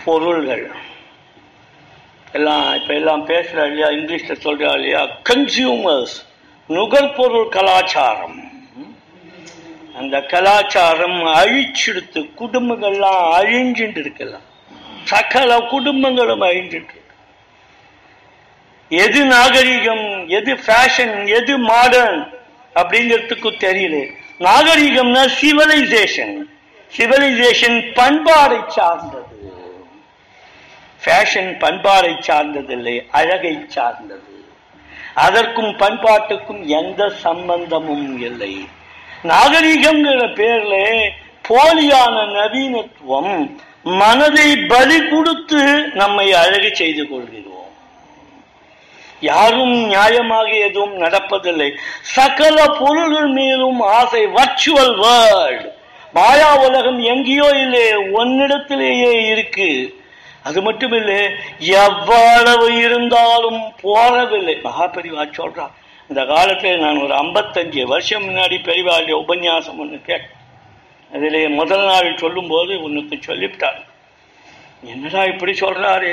[0.05, 0.65] பொருள்கள்.
[2.37, 5.01] எல்லாம் இப்போ எல்லாம் பேசுகிறா இல்லையா இங்கிலீஷில் சொல்கிறா இல்லையா?
[5.29, 6.15] கன்சியூமர்ஸ்
[6.69, 8.37] நுகர்பொருள் கலாச்சாரம்.
[9.99, 14.45] அந்த கலாச்சாரம் அழிச்செடுத்து குடும்பங்கள்லாம் அழிஞ்சுட்டு இருக்கலாம்
[15.11, 16.97] சகல குடும்பங்களும் அழிஞ்சுட்டு
[18.91, 20.05] எது நாகரிகம்
[20.39, 22.19] எது ஃபேஷன் எது மாடர்ன்
[22.75, 23.95] அப்படிங்கிறதுக்கு தெரியல.
[24.47, 26.35] நாகரிகம்னா சிவலைசேஷன்
[26.91, 29.34] சிவலைசேஷன் பண்பாடை சார்ந்தது.
[31.05, 34.33] ஃபேஷன் பண்பாடை சார்ந்ததில்லை அழகை சார்ந்தது.
[35.13, 38.67] அதற்கும் பண்பாட்டுக்கும் எந்த சம்பந்தமும் இல்லை.
[39.23, 40.75] நாகரிகங்கிற பேர்ல
[41.47, 43.33] போலியான நவீனத்துவம்
[43.83, 45.61] மனதை பலி கொடுத்து
[45.93, 47.51] நம்மை அழகு செய்து கொள்கிறோம்.
[49.19, 51.69] யாரும் நியாயமாக எதுவும் நடப்பதில்லை.
[52.01, 55.67] சகல பொருள்கள் மேலும் ஆசை வர்ச்சுவல் வேர்ல்ட்
[56.13, 59.99] மாயா உலகம் எங்கேயோ இல்லை ஒன்னிடத்திலேயே இருக்கு.
[60.45, 61.19] அது மட்டும் இல்லை
[61.85, 65.65] எவ்வளவு இருந்தாலும் போறதில்லை மகாபெரிவா சொல்றா
[66.09, 70.33] இந்த காலத்தில் நான் ஒரு ஐம்பத்தஞ்சு வருஷம் முன்னாடி பெரியவாளுடைய உபன்யாசம் ஒன்று கேட்டேன்.
[71.11, 73.79] அதிலே முதல் நாள் சொல்லும்போது உனக்கு சொல்லிவிட்டார்.
[74.91, 76.11] என்னடா இப்படி சொல்கிறாரு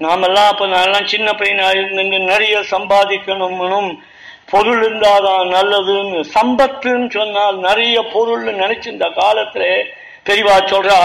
[0.00, 3.90] நாமெல்லாம் அப்போ நான்லாம் சின்ன பையனாக இருந்து நிறைய சம்பாதிக்கணும்னும்
[4.52, 9.72] பொருள் இருந்தாதான் நல்லதுன்னு சம்பத்துன்னு சொன்னால் நிறைய பொருள்ன்னு நினச்சி இந்த காலத்தில்
[10.28, 11.00] பெரியவா சொல்கிறா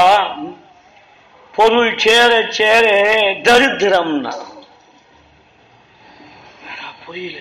[1.55, 2.85] பொருள் சேர சேர
[3.47, 4.33] தரித்திரம்னா.
[7.05, 7.37] புரியல?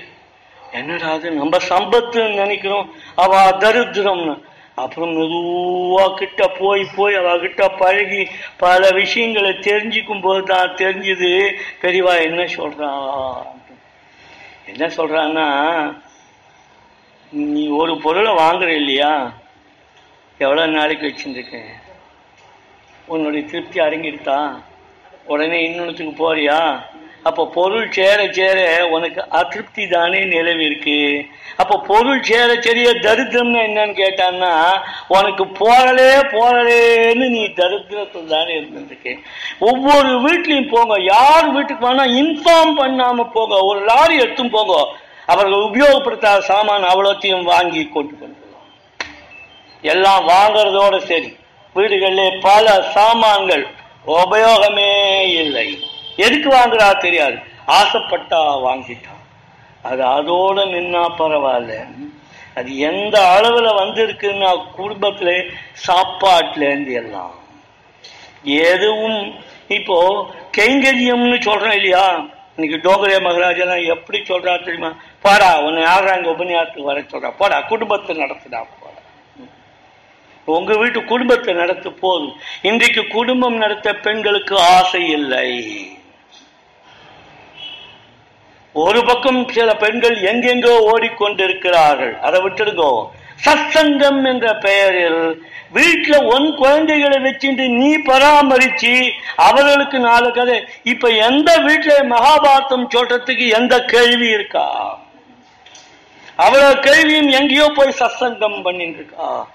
[0.72, 2.94] என்னடா அது நம்ம சம்பத்துன்னு நினைக்கிறோம்.
[3.14, 4.34] அவ தரித்திரம்னு.
[4.74, 8.22] அப்புறம் மெதுவா கிட்ட போய் போய் அவகிட்ட பழகி
[8.56, 11.30] பல விஷயங்களை தெரிஞ்சுக்கும் போது தான் தெரிஞ்சுது.
[11.82, 12.90] பெரியவா என்ன சொல்றா?
[14.66, 15.46] என்ன சொல்றான்னா
[17.32, 19.12] நீ ஒரு பொருளை வாங்குற இல்லையா?
[20.38, 21.72] எவ்வளவு நாளைக்கு வச்சுருக்கேன்
[23.08, 24.40] உன்னுடைய திருப்தி அடங்கிடுதா
[25.26, 26.58] உடனே இன்னொன்றுத்துக்கு போறியா?
[27.28, 30.96] அப்போ பொருள் சேர சேர உனக்கு அதிருப்தி தானே நிலவிருக்கு
[31.56, 34.50] அப்போ பொருள் சேர சரிய தரித்திரம்னு என்னன்னு கேட்டான்னா
[35.08, 39.12] உனக்கு போகலே போகலேன்னு நீ தரித்திரத்தில் தானே இருந்திருக்கு
[39.58, 40.96] ஒவ்வொரு வீட்லையும் போங்க.
[41.02, 43.64] யார் வீட்டுக்கு வேணா இன்ஃபார்ம் பண்ணாமல் போங்க.
[43.64, 44.74] ஒரு லாரி எடுத்தும் போங்க.
[45.26, 48.40] அவர்கள் உபயோகப்படுத்தாத சாமான் அவ்வளோத்தையும் வாங்கி கொண்டு கொண்டு
[49.92, 51.30] எல்லாம் வாங்குறதோட சரி.
[51.74, 53.66] வீடுகளிலே பல சாமான்கள்
[54.06, 54.90] உபயோகமே
[55.42, 55.68] இல்லை.
[56.16, 57.38] எதுக்கு வாங்குறா தெரியாது.
[57.66, 59.22] ஆசைப்பட்டா வாங்கிட்டான்.
[59.82, 61.72] அது அதோட நின்னா பரவாயில்ல.
[62.54, 65.52] அது எந்த அளவில் வந்திருக்குன்னா குடும்பத்தில்
[65.86, 67.34] சாப்பாட்டிலேருந்து எல்லாம்.
[68.44, 69.34] எதுவும்
[69.68, 72.04] இப்போ கைங்கரியம்னு சொல்கிறோம் இல்லையா?
[72.56, 74.90] இன்னைக்கு டோங்கரே மகாராஜெல்லாம் எப்படி சொல்கிறா தெரியுமா?
[75.22, 78.60] போடா உன்னை அங்கே உபன்யாசத்துக்கு வர சொல்கிறா போடா குடும்பத்தை நடத்துடா
[80.44, 82.32] உங்க வீட்டு குடும்பத்தை நடத்து போதும்.
[82.62, 85.50] இன்றைக்கு குடும்பம் நடத்த பெண்களுக்கு ஆசை இல்லை.
[88.72, 92.18] ஒரு பக்கம் சில பெண்கள் எங்கெங்கோ ஓடிக்கொண்டிருக்கிறார்கள்.
[92.18, 92.92] அதை விட்டுடுங்கோ.
[93.44, 100.64] சத்சங்கம் என்ற பெயரில் வீட்டுல உன் குழந்தைகளை வச்சுட்டு நீ பராமரிச்சு அவர்களுக்கு நாலு கதை.
[100.82, 104.68] இப்ப எந்த வீட்டுல மகாபாரதம் சொல்றதுக்கு எந்த கேள்வி இருக்கா?
[106.36, 109.48] அவ்வளவு கேள்வியும் எங்கேயோ போய் சத்சங்கம் பண்ணிட்டு இருக்கா?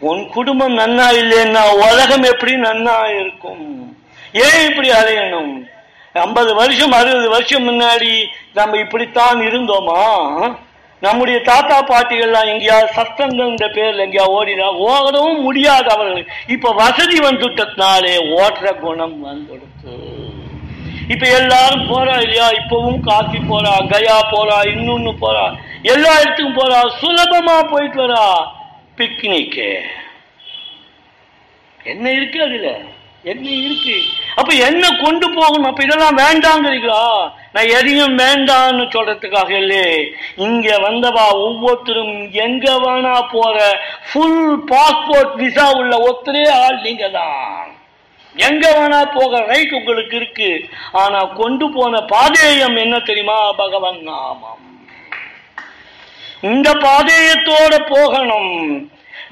[0.00, 3.94] உன் குடும்பம் நன்னா இல்லைன்னா உலகம் எப்படி நன்னா இருக்கும்?
[4.32, 5.66] ஏன் இப்படி அலையணும்?
[6.12, 10.02] ஐம்பது வருஷம் அறுபது வருஷம் முன்னாடி நம்ம இப்படித்தான் இருந்தோமா?
[11.00, 16.26] நம்முடைய தாத்தா பாட்டிகள்லாம் எங்கேயாவது சஸ்தங்கிற பேர்ல எங்கேயா ஓடினா ஓடவும் முடியாது அவர்கள்.
[16.46, 19.94] இப்ப வசதி வந்துட்டதுனாலே ஓட்டுற குணம் வந்துடுத்து.
[21.08, 22.50] இப்ப எல்லாரும் போறா இல்லையா?
[22.50, 28.57] இப்பவும் காசி போறா கயா போறா இன்னொன்னு போறா எல்லா இடத்துக்கும் போறா சுலபமா போயிட்டு வரா.
[28.98, 29.70] பிக்னிக்கு
[31.80, 32.70] என்ன இருக்கு அதுல?
[33.24, 33.94] என்ன இருக்கு?
[34.36, 35.68] அப்ப என்ன கொண்டு போகணும்?
[35.70, 37.00] அப்ப இதெல்லாம் வேண்டாங்கிறீங்களா?
[37.52, 39.88] நான் எதையும் வேண்டாம்னு சொல்றதுக்காக இல்லையே
[40.36, 43.56] இங்க வந்தவா ஒவ்வொருத்தரும் எங்க வேணா போற
[44.08, 47.66] ஃபுல் பாஸ்போர்ட் விசா உள்ள ஒத்தரே ஆள் நீங்க தான்
[48.34, 50.50] எங்க வேணா போக ரைட் உங்களுக்கு இருக்கு.
[50.92, 53.38] ஆனா கொண்டு போன பாதேயம் என்ன தெரியுமா?
[53.56, 54.67] பகவன் நாமம்.
[56.42, 58.54] இந்த பாதேயத்தோட போகணும்.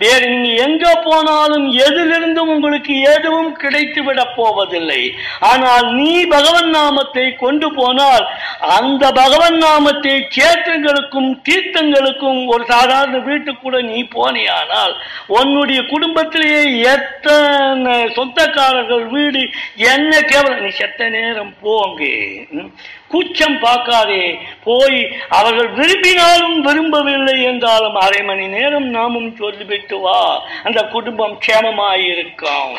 [0.00, 4.98] வேறு நீங்க எங்க போனாலும் எதிலிருந்தும் உங்களுக்கு எதுவும் கிடைத்து விட போவதில்லை.
[5.50, 8.24] ஆனால் நீ பகவன் நாமத்தை கொண்டு போனால்
[8.76, 14.94] அந்த பகவன் நாமத்தை கேத்திரங்களுக்கும் தீர்த்தங்களுக்கும் ஒரு சாதாரண வீட்டுக்கு கூட நீ போனியானால்
[15.38, 16.62] உன்னுடைய குடும்பத்திலேயே
[16.94, 19.42] எத்தனை சொந்தக்காரர்கள் வீடு
[19.94, 20.62] என்ன கேவலம்?
[20.66, 22.02] நீ செத்த நேரம் போங்க.
[23.08, 24.38] கூச்சம் பார்க்காதே.
[24.64, 30.42] போய் அவர்கள் விரும்பினாலும் விரும்பவில்லை என்றாலும் அரை மணி நேரம் நாமும் சொல்லிவிட்டு வா.
[30.64, 32.74] அந்த குடும்பம் க்ஷேமமாயிருக்கும்.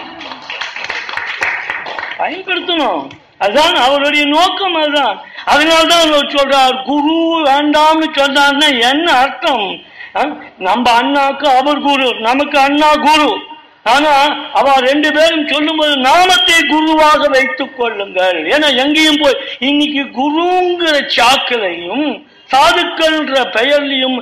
[2.20, 3.10] பயன்படுத்தணும்.
[3.38, 5.22] அதுதான் அவருடைய நோக்கம் அதுதான்.
[5.46, 9.82] அதனால்தான் அவர் சொல்றார் குரு வேண்டாம்னு சொன்னார்னா என்ன அர்த்தம்?
[10.58, 13.47] நம்ம அண்ணாக்கு அவர் குரு நமக்கு அண்ணா குரு.
[13.94, 14.14] ஆனா
[14.60, 18.40] அவ ரெண்டு பேரும் சொல்லும்போது நாமத்தை குருவாக வைத்துக் கொள்ளுங்கள்.
[18.54, 22.08] ஏன்னா எங்கேயும் போய் இன்னைக்கு குருங்கிற சாக்கலையும்
[22.54, 24.18] சாதுக்கள்ன்ற பெயர்லையும்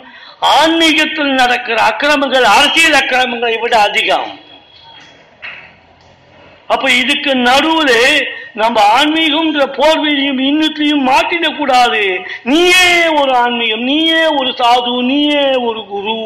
[0.55, 4.31] ஆன்மீகத்தில் நடக்கிற அக்கிரமங்கள் அரசியல் அக்கிரமங்களை விட அதிகம்.
[6.73, 7.91] அப்ப இதுக்கு நடுவுல
[8.61, 12.03] நம்ம ஆன்மீகம்ன்ற போர்வையும் இன்னத்தையும் மாட்டிட கூடாது
[12.51, 12.85] நீயே
[13.19, 16.19] ஒரு ஆன்மீகம் நீயே ஒரு சாது நீயே ஒரு குரு.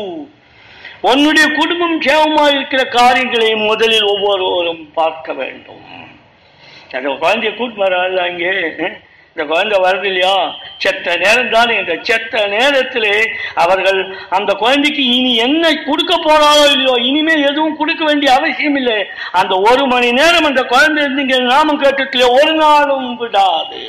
[1.01, 5.85] உன்னுடைய குடும்பம் கேவமாக இருக்கிற காரியங்களை முதலில் ஒவ்வொருவரும் பார்க்க வேண்டும்.
[6.97, 8.49] அந்த குழந்தைய கூட்டு வராது அங்கே
[9.31, 10.33] இந்த குழந்தை வருது இல்லையா?
[10.83, 11.73] செத்த நேரம் தானே.
[11.81, 13.13] இந்த செத்த நேரத்திலே
[13.63, 13.99] அவர்கள்
[14.37, 18.99] அந்த குழந்தைக்கு இனி என்ன கொடுக்க போறாரோ இல்லையோ இனிமேல் எதுவும் கொடுக்க வேண்டிய அவசியம் இல்லை.
[19.41, 23.83] அந்த ஒரு மணி நேரம் அந்த குழந்தை இருந்தீங்க நாமம் கேட்டுக்கல ஒரு நாளும் விடாது.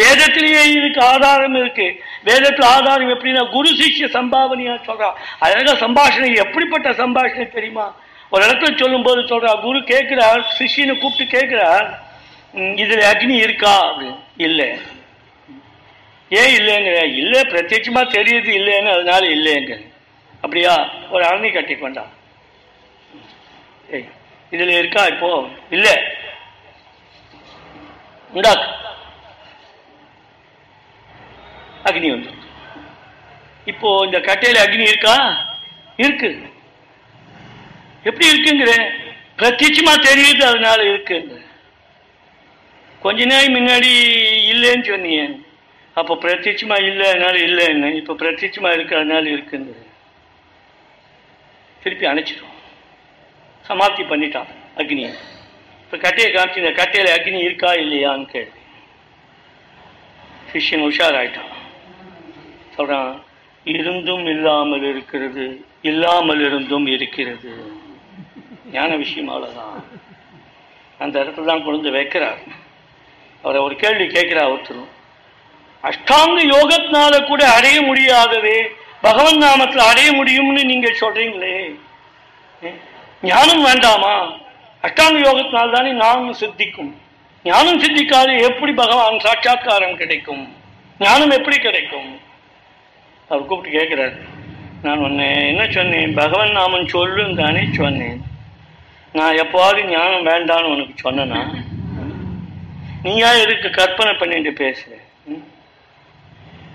[0.00, 1.88] வேதத்திலேயே இதுக்கு ஆதாரம் இருக்கு.
[2.24, 5.12] வேதத்துல ஆதாரம் எப்படின்னா குரு சிஷ்ய சம்பாவனையா சொல்றா.
[5.38, 7.94] அழகா சம்பாஷணை எப்படிப்பட்ட சம்பாஷணை தெரியுமா?
[8.30, 12.06] ஒரு இடத்துல சொல்லும் போது சொல்றா குரு கேட்கிறார் சிஷியனை கூப்பிட்டு கேட்கிறார்
[12.54, 13.94] இதுல அக்னி இருக்கா?
[13.94, 14.18] அப்படின்னு.
[14.36, 14.78] இல்லை.
[16.28, 17.16] ஏன் இல்லைங்கிற?
[17.16, 19.84] இல்லை பிரத்யட்சமா தெரியுது இல்லைன்னு அதனால இல்லைங்க.
[20.34, 20.88] அப்படியா?
[21.10, 22.06] ஒரு அரணி கட்டி கொண்டா.
[23.90, 24.08] ஏய்
[24.50, 25.48] இதுல இருக்கா இப்போ?
[25.70, 25.96] இல்லை.
[28.32, 28.87] உண்டாக்கு
[31.88, 32.30] அக்னி வந்து.
[33.72, 35.16] இப்போ இந்த கட்டையில அக்னி இருக்கா?
[36.04, 36.30] இருக்கு.
[38.08, 38.72] எப்படி இருக்குங்கிற?
[39.40, 41.16] பிரத்யட்சமா தெரியுது அதனால இருக்கு
[43.02, 43.90] கொஞ்ச நேரம் முன்னாடி
[44.52, 45.24] இல்லைன்னு சொன்னீங்க.
[46.00, 49.34] அப்போ பிரத்யட்சமா இல்லை அதனால இல்லைன்னு இப்போ பிரத்யட்சமா இருக்கு அதனால
[51.82, 52.56] திருப்பி அணைச்சிடும்
[53.68, 55.10] சமாப்தி பண்ணிட்டான் அக்னியை
[55.82, 58.56] இப்போ கட்டையை காமிச்சு இந்த கட்டையில அக்னி இருக்கா இல்லையான்னு கேள்வி.
[60.50, 61.52] சிஷ்யன் உஷாராயிட்டான்.
[62.78, 63.14] சொல்றான்
[63.66, 65.46] இருந்தும் இல்லாமல் இருக்கிறது
[65.90, 67.50] இல்லாமல் இருந்தும் இருக்கிறது.
[68.76, 69.82] ஞான விஷயம் தான்
[71.04, 72.40] அந்த இடத்துல தான் கொண்டு வந்து வைக்கிறார்.
[73.44, 74.92] அவரை ஒரு கேள்வி கேட்கிறார் ஒருத்தரும்
[75.88, 78.56] அஷ்டாங்க யோகத்தினால கூட அடைய முடியாதவே
[79.06, 81.56] பகவன் நாமத்தில் அடைய முடியும்னு நீங்கள் சொல்றீங்களே.
[83.30, 84.14] ஞானம் வேண்டாமா?
[84.86, 86.90] அஷ்டாங்க யோகத்தினால் தானே நானும் சித்திக்கும்.
[87.44, 90.42] ஞானம் சித்திக்காது எப்படி பகவான் சாட்சாத்காரம் கிடைக்கும்?
[91.00, 92.10] ஞானம் எப்படி கிடைக்கும்?
[93.28, 94.20] அவர் கூப்பிட்டு கேட்குறார்.
[94.82, 96.14] நான் உன்னை என்ன சொன்னேன்?
[96.14, 98.22] பகவன் நாமன் சொல்லுன்னு தானே சொன்னேன்.
[99.12, 101.54] நான் எப்போவாவது ஞானம் வேண்டான்னு உனக்கு சொன்னேனா?
[103.02, 104.90] நீயா எதுக்கு கற்பனை பண்ணிட்டு பேசுற?
[105.24, 105.44] ம்?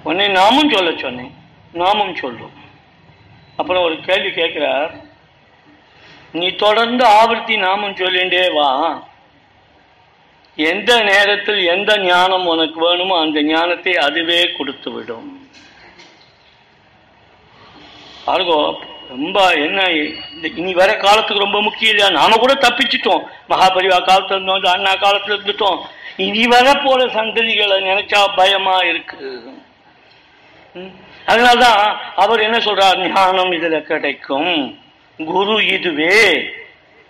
[0.03, 1.33] உன்னை நாமும் சொல்ல சொன்னேன்.
[1.73, 2.51] நாமும் சொல்லும்
[3.55, 4.91] அப்புறம் ஒரு கேள்வி கேட்குறார்.
[6.31, 9.03] நீ தொடர்ந்து ஆவர்த்தி நாமும் சொல்லிண்டே வா.
[10.55, 15.42] எந்த நேரத்தில் எந்த ஞானம் உனக்கு வேணுமோ அந்த ஞானத்தை அதுவே கொடுத்து விடும்
[18.27, 18.75] பாருங்கோ
[19.09, 19.89] ரொம்ப என்ன
[20.33, 22.21] இந்த இனி வர காலத்துக்கு ரொம்ப முக்கியம் இல்லையா?
[22.21, 23.23] நாம கூட தப்பிச்சிட்டோம்.
[23.49, 25.79] மகாபரிவா காலத்துல இருந்தோம் அண்ணா காலத்துல இருந்துட்டோம்.
[26.17, 29.43] இனி வர போற சந்ததிகளை நினைச்சா பயமா இருக்கு.
[30.73, 30.91] ம்.
[31.25, 33.13] அதனாலதான் அவர் என்ன சொல்றார்?
[33.13, 34.79] ஞானம் இதுல கிடைக்கும்.
[35.25, 36.45] குரு இதுவே.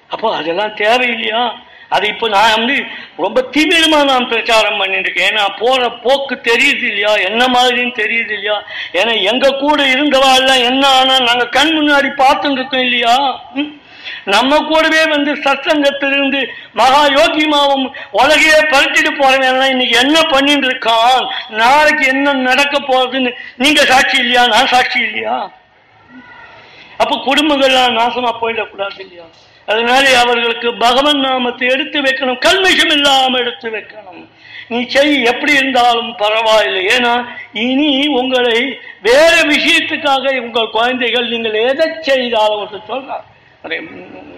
[0.08, 1.54] அப்போ அதெல்லாம் தேவையில்லையா?
[1.94, 2.76] அது இப்போ நான் வந்து
[3.20, 7.14] ரொம்ப தீவிரமாக நான் பிரச்சாரம் பண்ணிட்டு இருக்கேன் ஏன்னா போகிற போக்கு தெரியுது இல்லையா?
[7.28, 8.58] என்ன மாதிரின்னு தெரியுது இல்லையா?
[9.00, 13.16] ஏன்னா எங்கள் கூட இருந்தவா எல்லாம் என்ன ஆனால் நாங்கள் கண் முன்னாடி பார்த்துட்டு இருக்கோம் இல்லையா?
[13.56, 13.72] ம்?
[14.28, 16.40] நம்ம கூடவே வந்து சத்சங்கத்திலிருந்து
[16.74, 21.24] மகா யோகிமாவும் உலகையே பறிச்சுட்டு போறவன் இன்னைக்கு என்ன பண்ணிட்டு இருக்கான்?
[21.56, 24.46] நாளைக்கு என்ன நடக்க போகுதுன்னு நீங்க சாட்சி இல்லையா?
[24.48, 25.36] நான் சாட்சி இல்லையா?
[26.98, 29.26] அப்ப குடும்பங்கள்லாம் நாசமா போயிடக்கூடாது இல்லையா?
[29.72, 32.40] அதனால அவர்களுக்கு பகவன் நாமத்தை எடுத்து வைக்கணும்.
[32.46, 34.24] கல்மிஷம் இல்லாமல் எடுத்து வைக்கணும்.
[34.72, 36.82] நீ செய் எப்படி இருந்தாலும் பரவாயில்லை.
[36.96, 37.14] ஏன்னா
[37.66, 38.58] இனி உங்களை
[39.08, 43.28] வேற விஷயத்துக்காக உங்கள் குழந்தைகள் நீங்கள் எதை செய்தாலும் ஒருத்தர் சொல்றார்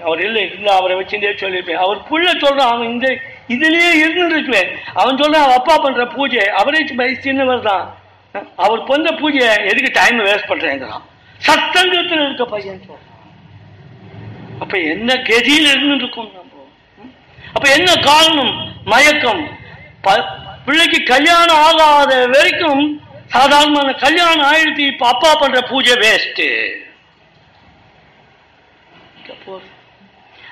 [0.06, 1.84] அவர் இல்லை இல்லை அவரை வச்சுட்டே சொல்லியிருப்பேன்.
[1.86, 3.08] அவர் புள்ள சொல்றான் அவன் இந்த
[3.54, 4.70] இதுலயே இருந்துருக்குவேன்.
[5.00, 6.82] அவன் சொல்றான் அவன் அப்பா பண்ற பூஜை அவரே
[7.26, 7.86] சின்னவர் தான்.
[8.66, 11.04] அவர் பொந்த பூஜையை எதுக்கு டைம் வேஸ்ட் பண்றேங்கிறான்.
[11.42, 13.12] சத்தங்கத்தில் இருக்க பையன் சொல்றான்.
[14.60, 16.44] அப்ப என்ன கதியில் இருந்து இருக்கும் நம்ம
[17.54, 18.54] அப்ப என்ன காரணம்?
[18.86, 19.44] மயக்கம்.
[20.02, 20.26] ப-
[20.66, 22.84] பிள்ளைக்கு கல்யாணம் ஆகாத வரைக்கும்
[23.28, 26.44] சாதாரணமான கல்யாணம் ஆயிடுச்சு இப்ப அப்பா பண்ற பூஜை வேஸ்ட்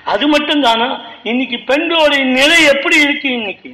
[0.04, 0.86] அது மட்டும் தானா
[1.22, 3.70] இன்னைக்கு பெண்களுடைய நிலை எப்படி இருக்கு இன்னைக்கு?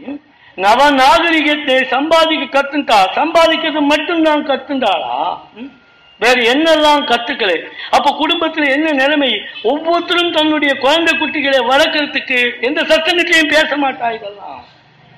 [0.59, 5.17] நவ நாகரிகத்தை சம்பாதிக்க கத்துட்டா சம்பாதிக்கிறது மட்டும்தான் கத்துண்டாளா?
[5.55, 5.71] ம்?
[6.21, 7.53] வேற என்னெல்லாம் கத்துக்கல?
[7.91, 9.43] அப்ப குடும்பத்துல என்ன நிலைமை?
[9.63, 14.65] ஒவ்வொருத்தரும் தன்னுடைய குழந்தை குட்டிகளை வளர்க்கறதுக்கு எந்த சத்தங்கத்திலையும் பேச மாட்டா இதெல்லாம்.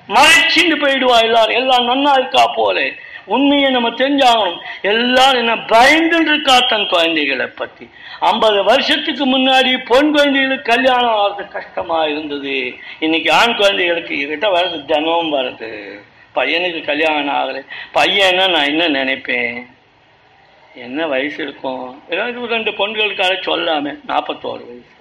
[0.07, 1.55] மறைச்சின்னு போயிடுவா எல்லாரும்.
[1.55, 2.89] எல்லாம் நன்னா இருக்கா போல.
[3.25, 4.57] உண்மையை நம்ம தெரிஞ்சாகணும்.
[4.81, 7.89] எல்லாரும் என்ன பயந்துட்டு இருக்கா தன் குழந்தைகளை பற்றி
[8.19, 12.73] ஐம்பது வருஷத்துக்கு முன்னாடி பொன் குழந்தைகளுக்கு கல்யாணம் ஆகிறது கஷ்டமாக இருந்தது.
[12.99, 15.71] இன்னைக்கு ஆண் குழந்தைகளுக்கு கிட்ட வர்றது தினமும் வருது
[16.35, 17.61] பையனுக்கு கல்யாணம் ஆகலை.
[17.93, 19.72] பையன்னா நான் என்ன நினைப்பேன்?
[20.75, 22.03] என்ன வயசு இருக்கும்?
[22.09, 24.91] ஏதாவது ரெண்டு பொண்களுக்காக சொல்லாமே நாற்பத்தோரு வயசு.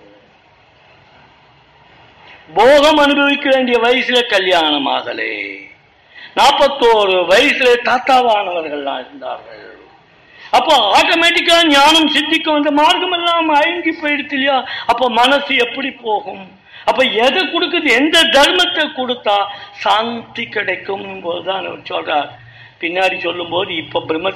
[2.55, 5.61] போகம் அனுபவிக்க வேண்டிய வயசுல கல்யாணம் ஆகலே.
[6.37, 9.69] நாற்பத்தோரு வயசுல தாத்தாவானவர்கள்லாம் இருந்தார்கள்.
[10.51, 14.69] அப்போ ஆட்டோமேட்டிக்கா ஞானம் சித்திக்கும் அந்த மார்க்கம் எல்லாம் அயங்கி போயிடுச்சு இல்லையா?
[14.87, 16.61] அப்போ மனசு எப்படி போகும்?
[16.85, 17.91] அப்ப எதை கொடுக்குது?
[17.91, 22.31] எந்த தர்மத்தை கொடுத்தா சாந்தி கிடைக்கும் போதுதான் அவர் சொல்றார்.
[22.83, 24.31] பின்னாடி சொல்லும்போது இப்போ பிரம்ம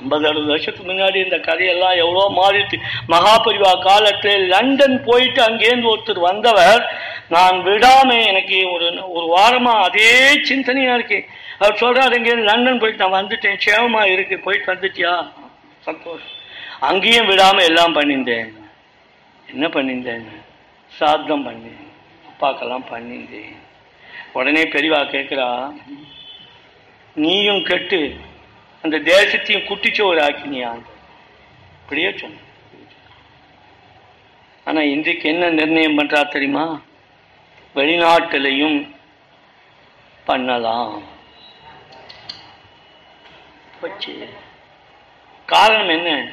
[0.00, 2.78] ஐம்பது அறுபது வருஷத்துக்கு முன்னாடி இந்த கதையெல்லாம் எவ்வளோ மாறிடுச்சு.
[3.12, 6.82] மகாபரிவா காலத்தில் லண்டன் போயிட்டு அங்கேருந்து ஒருத்தர் வந்தவர்
[7.34, 10.10] நான் விடாம எனக்கு ஒரு ஒரு வாரமாக அதே
[10.50, 11.26] சிந்தனையாக இருக்கேன்.
[11.60, 13.62] அவர் சொல்கிறார் இங்கேருந்து லண்டன் போயிட்டு நான் வந்துட்டேன்.
[13.66, 14.38] சேவமாக இருக்கு.
[14.46, 15.14] போயிட்டு வந்துட்டியா?
[15.88, 16.34] சந்தோஷம்
[16.88, 18.48] அங்கேயும் விடாமல் எல்லாம் பண்ணியிருந்தேன்.
[19.52, 20.26] என்ன பண்ணியிருந்தேன்?
[20.92, 21.82] சாத்தம் பண்ணேன்.
[22.30, 23.54] அப்பாக்கெல்லாம் பண்ணியிருந்தேன்.
[24.38, 25.48] உடனே பெரியவா கேட்குறா
[27.14, 28.16] நீயும் கெட்டு
[28.82, 30.82] அந்த தேசத்தையும் குட்டிச்சோறு ஆக்கினியா
[31.82, 32.36] இப்படியே சொன்ன
[34.64, 36.80] ஆனா இன்றைக்கு என்ன நிர்ணயம் பண்றா தெரியுமா?
[37.74, 38.94] வெளிநாட்டிலையும்
[40.24, 41.02] பண்ணலாம்.
[43.80, 44.28] போச்சு.
[45.46, 46.32] காரணம் என்ன?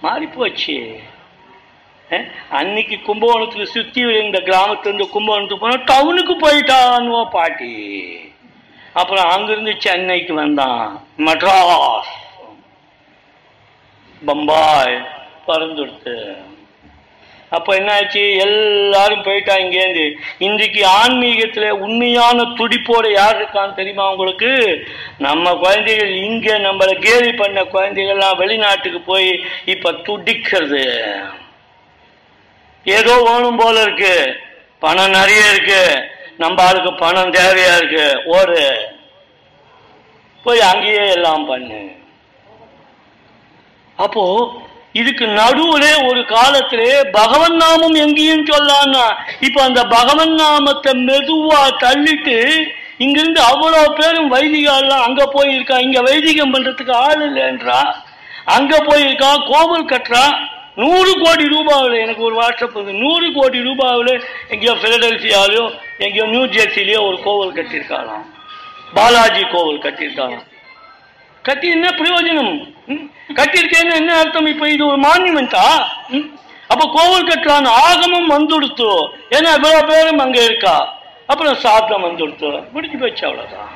[0.00, 1.00] மாறி போச்சு.
[2.50, 7.72] அன்னைக்கு கும்பகோணத்துக்கு சுத்தி இருந்த கிராமத்துல இருந்து கும்பகோணத்துக்கு போனா டவுனுக்கு போயிட்டான்னு பாட்டி.
[8.94, 11.06] அப்புறம் அங்கிருந்து சென்னைக்கு வந்தான்.
[11.18, 12.12] மெட்ராஸ்.
[14.26, 15.06] பம்பாய்
[15.46, 16.36] பறந்துடுத்து
[17.50, 18.38] அப்ப என்னாச்சு?
[18.38, 20.14] எல்லாரும் போயிட்டா இங்கேருந்து.
[20.38, 24.84] இன்றைக்கு ஆன்மீகத்துல உண்மையான துடிப்போட யார் இருக்கான்னு தெரியுமா உங்களுக்கு?
[25.18, 31.14] நம்ம குழந்தைகள் இங்க நம்மளை கேலி பண்ண குழந்தைகள்லாம் வெளிநாட்டுக்கு போய் இப்ப துடிக்கிறது.
[32.84, 34.40] ஏதோ வேணும் போல இருக்கு.
[34.80, 36.08] பணம் நிறைய இருக்கு.
[36.38, 38.22] நம்ம ஆளுக்கு பணம் தேவையா இருக்கு?
[38.26, 38.88] ஒரு
[40.44, 41.80] போய் அங்கேயே எல்லாம் பண்ணு.
[43.98, 44.24] அப்போ
[45.00, 49.04] இதுக்கு நடுவுல ஒரு காலத்திலே பகவன் நாமம் எங்கேயும் சொல்லான்னா
[49.46, 52.38] இப்ப அந்த பகவன் நாமத்தை மெதுவா தள்ளிட்டு
[53.04, 57.80] இங்கிருந்து அவ்வளவு பேரும் வைதிகாலாம் அங்க போயிருக்கா இங்க வைதிகம் பண்றதுக்கு ஆள் இல்லைன்றா
[58.56, 60.24] அங்க போயிருக்கா கோவில் கட்டுறா
[60.82, 64.14] நூறு கோடி ரூபாவில் எனக்கு ஒரு வாட்ஸ்அப் வந்து நூறு கோடி ரூபாவில்
[64.52, 65.64] எங்கேயோ பிலடெல்பியாலையோ
[65.98, 68.24] எங்கேயோ நியூ ஜெர்சிலேயோ ஒரு கோவில் கட்டியிருக்காளாம்.
[68.94, 70.38] பாலாஜி கோவில் கட்டியிருக்காங்க.
[71.42, 72.52] கட்டி என்ன பிரயோஜனம்.
[72.86, 73.10] ம்?
[73.34, 74.46] கட்டியிருக்கேன்னு என்ன அர்த்தம்?
[74.46, 75.64] இப்ப இது ஒரு மான்யூமெண்டா
[76.08, 76.26] ம்?
[76.68, 78.90] அப்ப கோவில் கட்டலான்னு ஆகமும் வந்துடுத்து?
[79.30, 80.96] ஏன்னா இவ்வளவு பேரும் அங்க இருக்கா?
[81.26, 82.70] அப்புறம் சாத்தம் வந்துடுத்து?
[82.72, 83.72] முடிச்சு போச்சு அவ்வளவுதான்.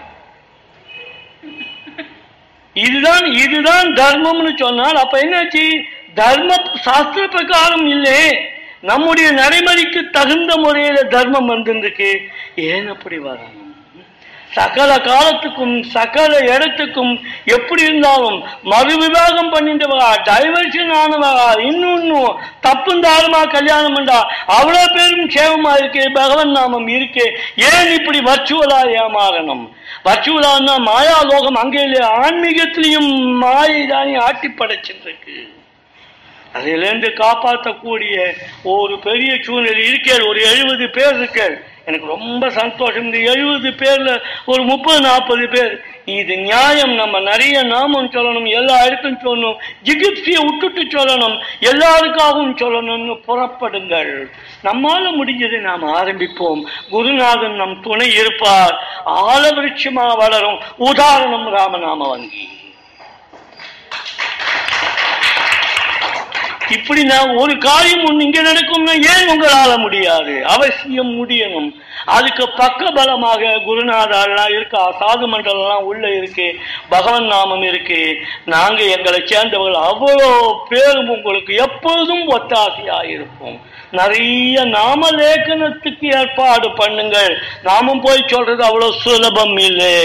[2.76, 5.64] இதுதான் இதுதான் தர்மம்னு சொன்னால் அப்ப என்னாச்சு?
[6.14, 8.18] தர்ம சாஸ்திர பிரகாரம் இல்லை.
[8.80, 12.10] நம்முடைய நடைமுறைக்கு தகுந்த முறையில தர்மம் வந்துருக்கு
[12.54, 13.67] ஏன் அப்படி வரணும்
[14.51, 17.11] சகல காலத்துக்கும் சகல இடத்துக்கும்
[17.57, 21.32] எப்படி இருந்தாலும் மறு விவாகம் பண்ணிட்டவா டைவர்ஷன் ஆனவா
[21.66, 22.07] இன்னும்
[22.66, 24.18] தப்பும் தாருமா கல்யாணம் பண்ணா
[24.57, 27.26] அவ்வளவு பேரும் சேவமா இருக்கு பகவன் நாமம் இருக்கு.
[27.68, 29.64] ஏன் இப்படி வர்ச்சுவலா ஏமாறணும்?
[30.05, 35.36] வர்ச்சுவலான்னா மாயா லோகம் அங்கே இல்லையா ஆன்மீகத்திலையும் மாயை தானே ஆட்டி படைச்சிருக்கு
[36.55, 38.14] அதிலிருந்து காப்பாற்றக்கூடிய
[38.72, 41.57] ஒரு பெரிய சூழ்நிலை இருக்கேள் ஒரு எழுபது பேர் இருக்கேள்
[41.89, 43.05] எனக்கு ரொம்ப சந்தோஷம்.
[43.05, 45.80] இந்த எழுபது பேர்ல ஒரு முப்பது நாற்பது பேர்.
[46.05, 46.93] இது நியாயம்.
[46.95, 54.30] நம்ம நிறைய நாமம் சொல்லணும் எல்லா இடத்தும் சொல்லணும் ஜிகிப்சியை விட்டுட்டு சொல்லணும் எல்லாருக்காகவும் சொல்லணும்னு புறப்படுங்கள்.
[54.64, 56.61] நம்மால முடிஞ்சதை நாம் ஆரம்பிப்போம்.
[56.91, 58.76] குருநாதன் நம் துணை இருப்பார்.
[59.07, 60.59] ஆலவிருட்சமா வளரும்.
[60.76, 62.57] உதாரணம் ராமநாம வங்கி
[66.70, 70.46] இப்படி நான் ஒரு காரியம் ஒன்று இங்க நடக்கும்னா ஏன் உங்களால முடியாது?
[70.46, 71.68] அவசியம் முடியணும்.
[72.04, 74.82] அதுக்கு பக்க பலமாக குருநாதாலாம் இருக்கா?
[75.00, 76.56] சாது மண்டலம்லாம் உள்ள இருக்கு
[76.88, 78.16] பகவன் நாமம் இருக்கு.
[78.44, 80.30] நாங்க எங்களை சேர்ந்தவர்கள் அவ்வளோ
[80.68, 83.60] பேரும் உங்களுக்கு எப்பொழுதும் ஒத்தாசையா இருப்போம்.
[83.90, 87.36] நிறைய நாம லேக்கணத்துக்கு ஏற்பாடு பண்ணுங்கள்.
[87.62, 89.96] நாமும் போய் சொல்றது அவ்வளவு சுலபம் இல்லை.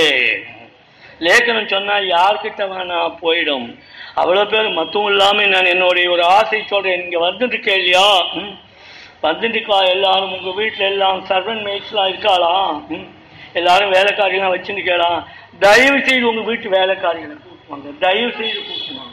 [1.20, 3.80] லேக்கணம் சொன்னா யார்கிட்ட வேணா போயிடும்.
[4.18, 8.08] அவ்வளோ பேர் மத்தும் இல்லாமல் நான் என்னுடைய ஒரு ஆசை சொல்கிறேன் இங்கே வந்துட்டு இல்லையா?
[8.40, 8.54] ம்.
[9.24, 10.34] வந்துட்டுக்கா எல்லாரும்?
[10.38, 12.54] உங்கள் வீட்டில் எல்லாம் சர்வன் மேட்ஸ்லாம் இருக்காளா?
[12.92, 13.08] ம்.
[13.54, 15.10] எல்லாரும் வச்சுன்னு வச்சுருக்கேடா
[15.64, 19.12] தயவு செய்து உங்கள் வீட்டு வேலைக்காரிகளை கூட்டுவாங்க தயவு செய்து கூட்டுவாங்க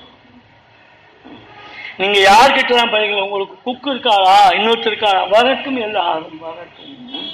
[2.00, 4.36] நீங்கள் யார்கிட்ட தான் படிக்கல உங்களுக்கு குக்கு இருக்காளா?
[4.56, 5.22] இன்னொருத்தர் இருக்காளா?
[5.32, 7.26] வரட்டும் எல்லாரும் வரட்டும்.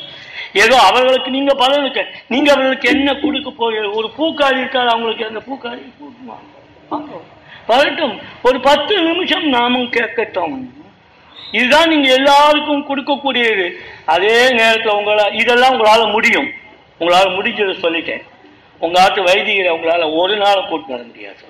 [0.62, 5.84] ஏதோ அவர்களுக்கு நீங்க பலனுக்கு நீங்க அவர்களுக்கு என்ன கொடுக்க போகிற ஒரு பூக்காரி இருக்காது அவங்களுக்கு அந்த பூக்காரி?
[5.98, 7.24] கூட்டுவாங்க
[7.66, 10.56] வரட்டும் ஒரு பத்து நிமிஷம் நாமும் கேட்கட்டும்.
[11.52, 13.66] இதுதான் நீங்க எல்லாருக்கும் கொடுக்கக்கூடியது.
[14.04, 16.48] அதே நேரத்தில் உங்களை இதெல்லாம் உங்களால முடியும்.
[17.00, 18.22] உங்களால முடிஞ்சதை சொல்லிட்டேன்.
[18.78, 21.42] உங்க ஆட்டு வைத்தியரை உங்களால ஒரு நாள் கூட்டு வர முடியாது.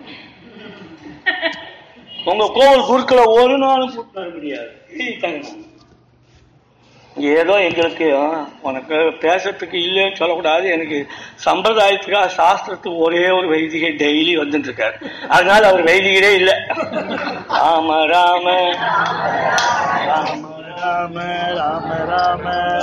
[2.24, 4.70] உங்க கோவில் குருக்களை ஒரு நாளும் கூட்டு வர முடியாது.
[7.16, 8.18] ஏதோ எங்களுக்கு
[8.60, 10.70] உனக்கு பேசுறதுக்கு இல்லைன்னு சொல்லக்கூடாது.
[10.70, 11.06] எனக்கு
[11.44, 16.54] சம்பிரதாயத்துக்காக சாஸ்திரத்துக்கு ஒரே ஒரு வைதிகை டெய்லி வந்துட்டு இருக்காரு அதனால அவர் வைதிகரே இல்லை.
[17.48, 18.74] ராம ராம.
[20.06, 22.80] ராம ராம ராம ராம.